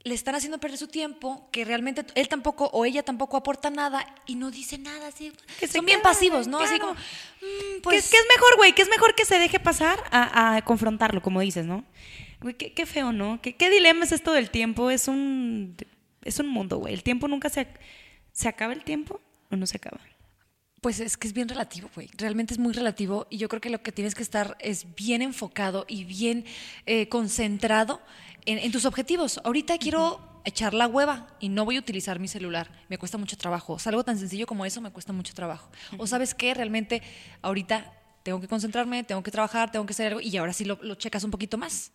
le 0.05 0.15
están 0.15 0.35
haciendo 0.35 0.59
perder 0.59 0.79
su 0.79 0.88
tiempo, 0.88 1.49
que 1.53 1.65
realmente 1.65 2.05
él 2.15 2.29
tampoco 2.29 2.67
o 2.73 2.85
ella 2.85 3.03
tampoco 3.03 3.37
aporta 3.37 3.71
nada 3.71 4.05
y 4.27 4.35
no 4.35 4.51
dice 4.51 4.79
nada, 4.79 5.09
así. 5.09 5.33
Que 5.61 5.69
Son 5.69 5.85
bien 5.85 6.01
queda, 6.01 6.11
pasivos, 6.11 6.49
¿no? 6.49 6.59
Así 6.59 6.77
claro. 6.77 6.95
como, 6.95 6.95
mm, 6.95 7.75
¿Qué, 7.75 7.81
pues, 7.83 8.05
es, 8.05 8.11
qué 8.11 8.17
es 8.17 8.27
mejor, 8.37 8.57
güey? 8.57 8.75
¿Qué 8.75 8.83
es 8.83 8.88
mejor 8.88 9.15
que 9.15 9.25
se 9.25 9.38
deje 9.38 9.61
pasar 9.61 9.99
a, 10.11 10.57
a 10.57 10.62
confrontarlo, 10.62 11.23
como 11.23 11.41
dices, 11.41 11.67
no? 11.67 11.85
Güey, 12.41 12.55
qué, 12.55 12.73
qué 12.73 12.87
feo, 12.87 13.12
¿no? 13.12 13.41
¿Qué, 13.41 13.55
qué 13.55 13.71
dilema 13.71 14.05
es 14.05 14.12
esto 14.12 14.33
del 14.33 14.51
tiempo? 14.51 14.91
Es 14.91 15.07
un, 15.07 15.77
es 16.25 16.38
un 16.41 16.49
mundo, 16.49 16.79
güey. 16.79 16.95
El 16.95 17.03
tiempo 17.03 17.29
nunca 17.29 17.49
se... 17.49 17.69
¿Se 18.33 18.49
acaba 18.49 18.73
el 18.73 18.83
tiempo 18.83 19.21
o 19.51 19.57
no 19.57 19.67
se 19.67 19.77
acaba? 19.77 20.01
Pues 20.81 20.99
es 20.99 21.17
que 21.17 21.29
es 21.29 21.35
bien 21.35 21.49
relativo, 21.49 21.88
güey. 21.95 22.09
Realmente 22.17 22.55
es 22.55 22.59
muy 22.59 22.73
relativo 22.73 23.29
y 23.31 23.37
yo 23.37 23.49
creo 23.49 23.61
que 23.61 23.71
lo 23.71 23.83
que 23.83 23.93
tienes 23.93 24.17
que 24.17 24.23
estar 24.23 24.57
es 24.59 24.97
bien 24.97 25.23
enfocado 25.23 25.85
y 25.87 26.05
bien 26.05 26.45
eh, 26.87 27.09
concentrado 27.09 28.01
en, 28.46 28.59
en 28.59 28.72
tus 28.72 28.85
objetivos. 28.85 29.40
Ahorita 29.44 29.78
quiero 29.78 30.20
echar 30.44 30.74
la 30.74 30.87
hueva 30.88 31.28
y 31.40 31.48
no 31.48 31.64
voy 31.64 31.76
a 31.76 31.81
utilizar 31.81 32.18
mi 32.18 32.28
celular. 32.28 32.70
Me 32.88 32.98
cuesta 32.98 33.16
mucho 33.18 33.37
trabajo. 33.37 33.74
O 33.74 33.78
sea, 33.78 33.90
algo 33.90 34.05
tan 34.05 34.18
sencillo 34.18 34.46
como 34.46 34.64
eso 34.66 34.81
me 34.81 34.90
cuesta 34.90 35.12
mucho 35.12 35.35
trabajo. 35.35 35.70
O 35.98 36.07
sabes 36.07 36.35
qué, 36.35 36.52
realmente 36.55 37.02
ahorita 37.42 37.92
tengo 38.22 38.40
que 38.40 38.48
concentrarme, 38.48 39.05
tengo 39.05 39.22
que 39.22 39.31
trabajar, 39.31 39.70
tengo 39.72 39.87
que 39.87 39.92
hacer 39.92 40.09
algo 40.09 40.20
y 40.20 40.37
ahora 40.37 40.52
sí 40.52 40.64
lo, 40.64 40.78
lo 40.83 40.94
checas 40.96 41.24
un 41.24 41.31
poquito 41.31 41.59
más. 41.59 41.92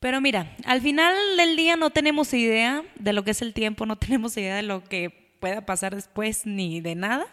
Pero 0.00 0.20
mira, 0.20 0.54
al 0.64 0.82
final 0.82 1.14
del 1.38 1.56
día 1.56 1.76
no 1.76 1.88
tenemos 1.90 2.32
idea 2.34 2.82
de 2.98 3.12
lo 3.14 3.24
que 3.24 3.30
es 3.30 3.40
el 3.40 3.54
tiempo, 3.54 3.86
no 3.86 3.96
tenemos 3.96 4.36
idea 4.36 4.56
de 4.56 4.62
lo 4.62 4.84
que 4.84 5.36
pueda 5.40 5.64
pasar 5.64 5.94
después 5.94 6.44
ni 6.44 6.80
de 6.80 6.94
nada. 6.94 7.26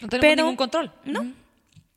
No 0.00 0.08
tenemos 0.08 0.20
Pero- 0.20 0.42
ningún 0.42 0.56
control. 0.56 0.92
No. 1.04 1.32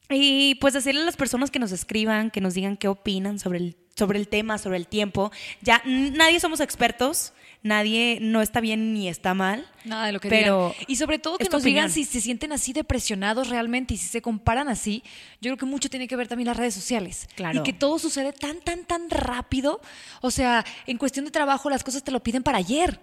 Y 0.09 0.55
pues 0.55 0.73
decirle 0.75 1.01
a 1.01 1.05
las 1.05 1.17
personas 1.17 1.49
que 1.49 1.57
nos 1.59 1.71
escriban, 1.71 2.29
que 2.29 2.39
nos 2.41 2.53
digan 2.53 2.77
qué 2.77 2.87
opinan 2.87 3.39
sobre 3.39 3.57
el, 3.59 3.77
sobre 3.95 4.19
el 4.19 4.27
tema, 4.27 4.57
sobre 4.57 4.77
el 4.77 4.87
tiempo. 4.87 5.31
Ya 5.61 5.81
nadie 5.85 6.39
somos 6.39 6.59
expertos, 6.59 7.33
nadie 7.63 8.19
no 8.21 8.41
está 8.41 8.59
bien 8.59 8.93
ni 8.93 9.07
está 9.07 9.33
mal. 9.33 9.65
Nada 9.85 10.07
de 10.07 10.11
lo 10.11 10.19
que 10.19 10.27
pero 10.27 10.73
digan. 10.77 10.85
Y 10.87 10.95
sobre 10.97 11.19
todo 11.19 11.37
que 11.37 11.47
nos 11.49 11.63
digan 11.63 11.89
si 11.89 12.03
se 12.03 12.19
sienten 12.19 12.51
así 12.51 12.73
depresionados 12.73 13.49
realmente 13.49 13.93
y 13.93 13.97
si 13.97 14.07
se 14.07 14.21
comparan 14.21 14.67
así. 14.67 15.01
Yo 15.41 15.49
creo 15.49 15.57
que 15.57 15.65
mucho 15.65 15.89
tiene 15.89 16.07
que 16.07 16.15
ver 16.17 16.27
también 16.27 16.47
las 16.47 16.57
redes 16.57 16.73
sociales. 16.73 17.29
Claro. 17.35 17.59
Y 17.59 17.63
que 17.63 17.73
todo 17.73 17.97
sucede 17.97 18.33
tan, 18.33 18.59
tan, 18.59 18.83
tan 18.83 19.09
rápido. 19.09 19.79
O 20.21 20.29
sea, 20.29 20.65
en 20.87 20.97
cuestión 20.97 21.23
de 21.25 21.31
trabajo 21.31 21.69
las 21.69 21.83
cosas 21.83 22.03
te 22.03 22.11
lo 22.11 22.21
piden 22.21 22.43
para 22.43 22.57
ayer. 22.57 22.99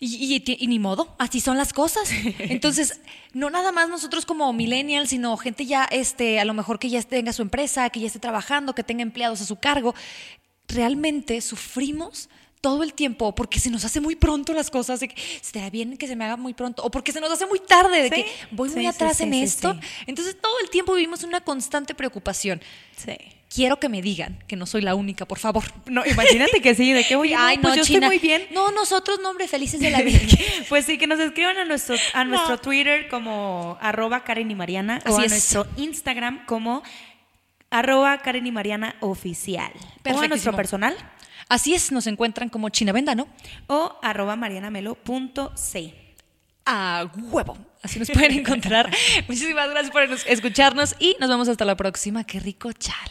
Y, 0.00 0.42
y- 0.46 0.56
y 0.64 0.66
ni 0.66 0.78
modo, 0.78 1.14
así 1.18 1.40
son 1.40 1.56
las 1.56 1.72
cosas. 1.72 2.08
Entonces, 2.38 3.00
no 3.32 3.48
nada 3.50 3.72
más 3.72 3.88
nosotros 3.88 4.26
como 4.26 4.52
millennials, 4.52 5.10
sino 5.10 5.36
gente 5.36 5.64
ya, 5.66 5.84
este, 5.84 6.40
a 6.40 6.44
lo 6.44 6.52
mejor 6.54 6.78
que 6.78 6.90
ya 6.90 7.02
tenga 7.02 7.32
su 7.32 7.42
empresa, 7.42 7.88
que 7.90 8.00
ya 8.00 8.06
esté 8.08 8.18
trabajando, 8.18 8.74
que 8.74 8.82
tenga 8.82 9.02
empleados 9.02 9.40
a 9.40 9.46
su 9.46 9.56
cargo. 9.56 9.94
Realmente 10.68 11.40
sufrimos 11.40 12.28
todo 12.60 12.82
el 12.82 12.94
tiempo 12.94 13.34
porque 13.34 13.60
se 13.60 13.70
nos 13.70 13.84
hace 13.84 14.00
muy 14.00 14.16
pronto 14.16 14.54
las 14.54 14.70
cosas, 14.70 14.98
de 15.00 15.08
que 15.08 15.20
será 15.42 15.68
bien 15.68 15.98
que 15.98 16.06
se 16.06 16.16
me 16.16 16.24
haga 16.24 16.36
muy 16.38 16.54
pronto, 16.54 16.82
o 16.82 16.90
porque 16.90 17.12
se 17.12 17.20
nos 17.20 17.30
hace 17.30 17.44
muy 17.46 17.60
tarde, 17.60 18.02
de 18.02 18.08
Sí, 18.08 18.14
que 18.14 18.26
voy 18.52 18.70
muy 18.70 18.80
sí, 18.80 18.86
atrás 18.86 19.18
sí, 19.18 19.24
en 19.24 19.34
esto. 19.34 19.78
Entonces, 20.06 20.36
todo 20.40 20.58
el 20.62 20.70
tiempo 20.70 20.94
vivimos 20.94 21.22
una 21.24 21.42
constante 21.42 21.94
preocupación. 21.94 22.62
Sí. 22.96 23.12
Quiero 23.54 23.78
que 23.78 23.88
me 23.88 24.02
digan 24.02 24.42
que 24.48 24.56
no 24.56 24.66
soy 24.66 24.82
la 24.82 24.94
única, 24.96 25.26
por 25.26 25.38
favor. 25.38 25.62
No, 25.86 26.04
imagínate 26.04 26.60
que 26.60 26.74
sí, 26.74 26.92
de 26.92 27.04
qué 27.06 27.14
voy 27.14 27.34
Ay, 27.34 27.56
no, 27.56 27.62
pues 27.62 27.76
yo 27.76 27.82
China. 27.84 28.06
estoy 28.06 28.18
muy 28.18 28.18
bien. 28.18 28.48
No, 28.52 28.72
nosotros, 28.72 29.20
no, 29.22 29.30
hombre, 29.30 29.46
felices 29.46 29.78
de 29.80 29.90
la 29.90 30.02
vida. 30.02 30.18
Pues 30.68 30.86
sí, 30.86 30.98
que 30.98 31.06
nos 31.06 31.20
escriban 31.20 31.56
a 31.58 31.64
nuestro, 31.64 31.94
a 32.14 32.24
nuestro 32.24 32.58
Twitter 32.58 33.06
como 33.08 33.78
arroba 33.80 34.24
Karen 34.24 34.50
y 34.50 34.54
Mariana 34.56 35.00
o 35.06 35.18
a 35.18 35.24
es. 35.24 35.30
nuestro 35.30 35.66
Instagram 35.76 36.44
como 36.46 36.82
arroba 37.70 38.18
Karen 38.18 38.46
y 38.46 38.50
Mariana 38.50 38.96
oficial. 39.00 39.72
O 40.12 40.20
a 40.20 40.26
nuestro 40.28 40.52
personal 40.54 40.96
Así 41.48 41.74
es, 41.74 41.92
nos 41.92 42.06
encuentran 42.06 42.48
como 42.48 42.70
Chinavenda, 42.70 43.14
¿no? 43.14 43.28
o 43.66 43.98
arroba 44.02 44.34
marianamelo.c. 44.34 45.94
A 46.66 47.06
huevo. 47.30 47.58
Así 47.82 47.98
nos 47.98 48.10
pueden 48.10 48.32
encontrar. 48.32 48.90
Muchísimas 49.28 49.68
gracias 49.68 49.92
por 49.92 50.08
nos- 50.08 50.26
escucharnos 50.26 50.96
y 50.98 51.16
nos 51.20 51.28
vemos 51.28 51.46
hasta 51.48 51.66
la 51.66 51.76
próxima. 51.76 52.24
Qué 52.24 52.40
rico 52.40 52.72
chal. 52.72 53.10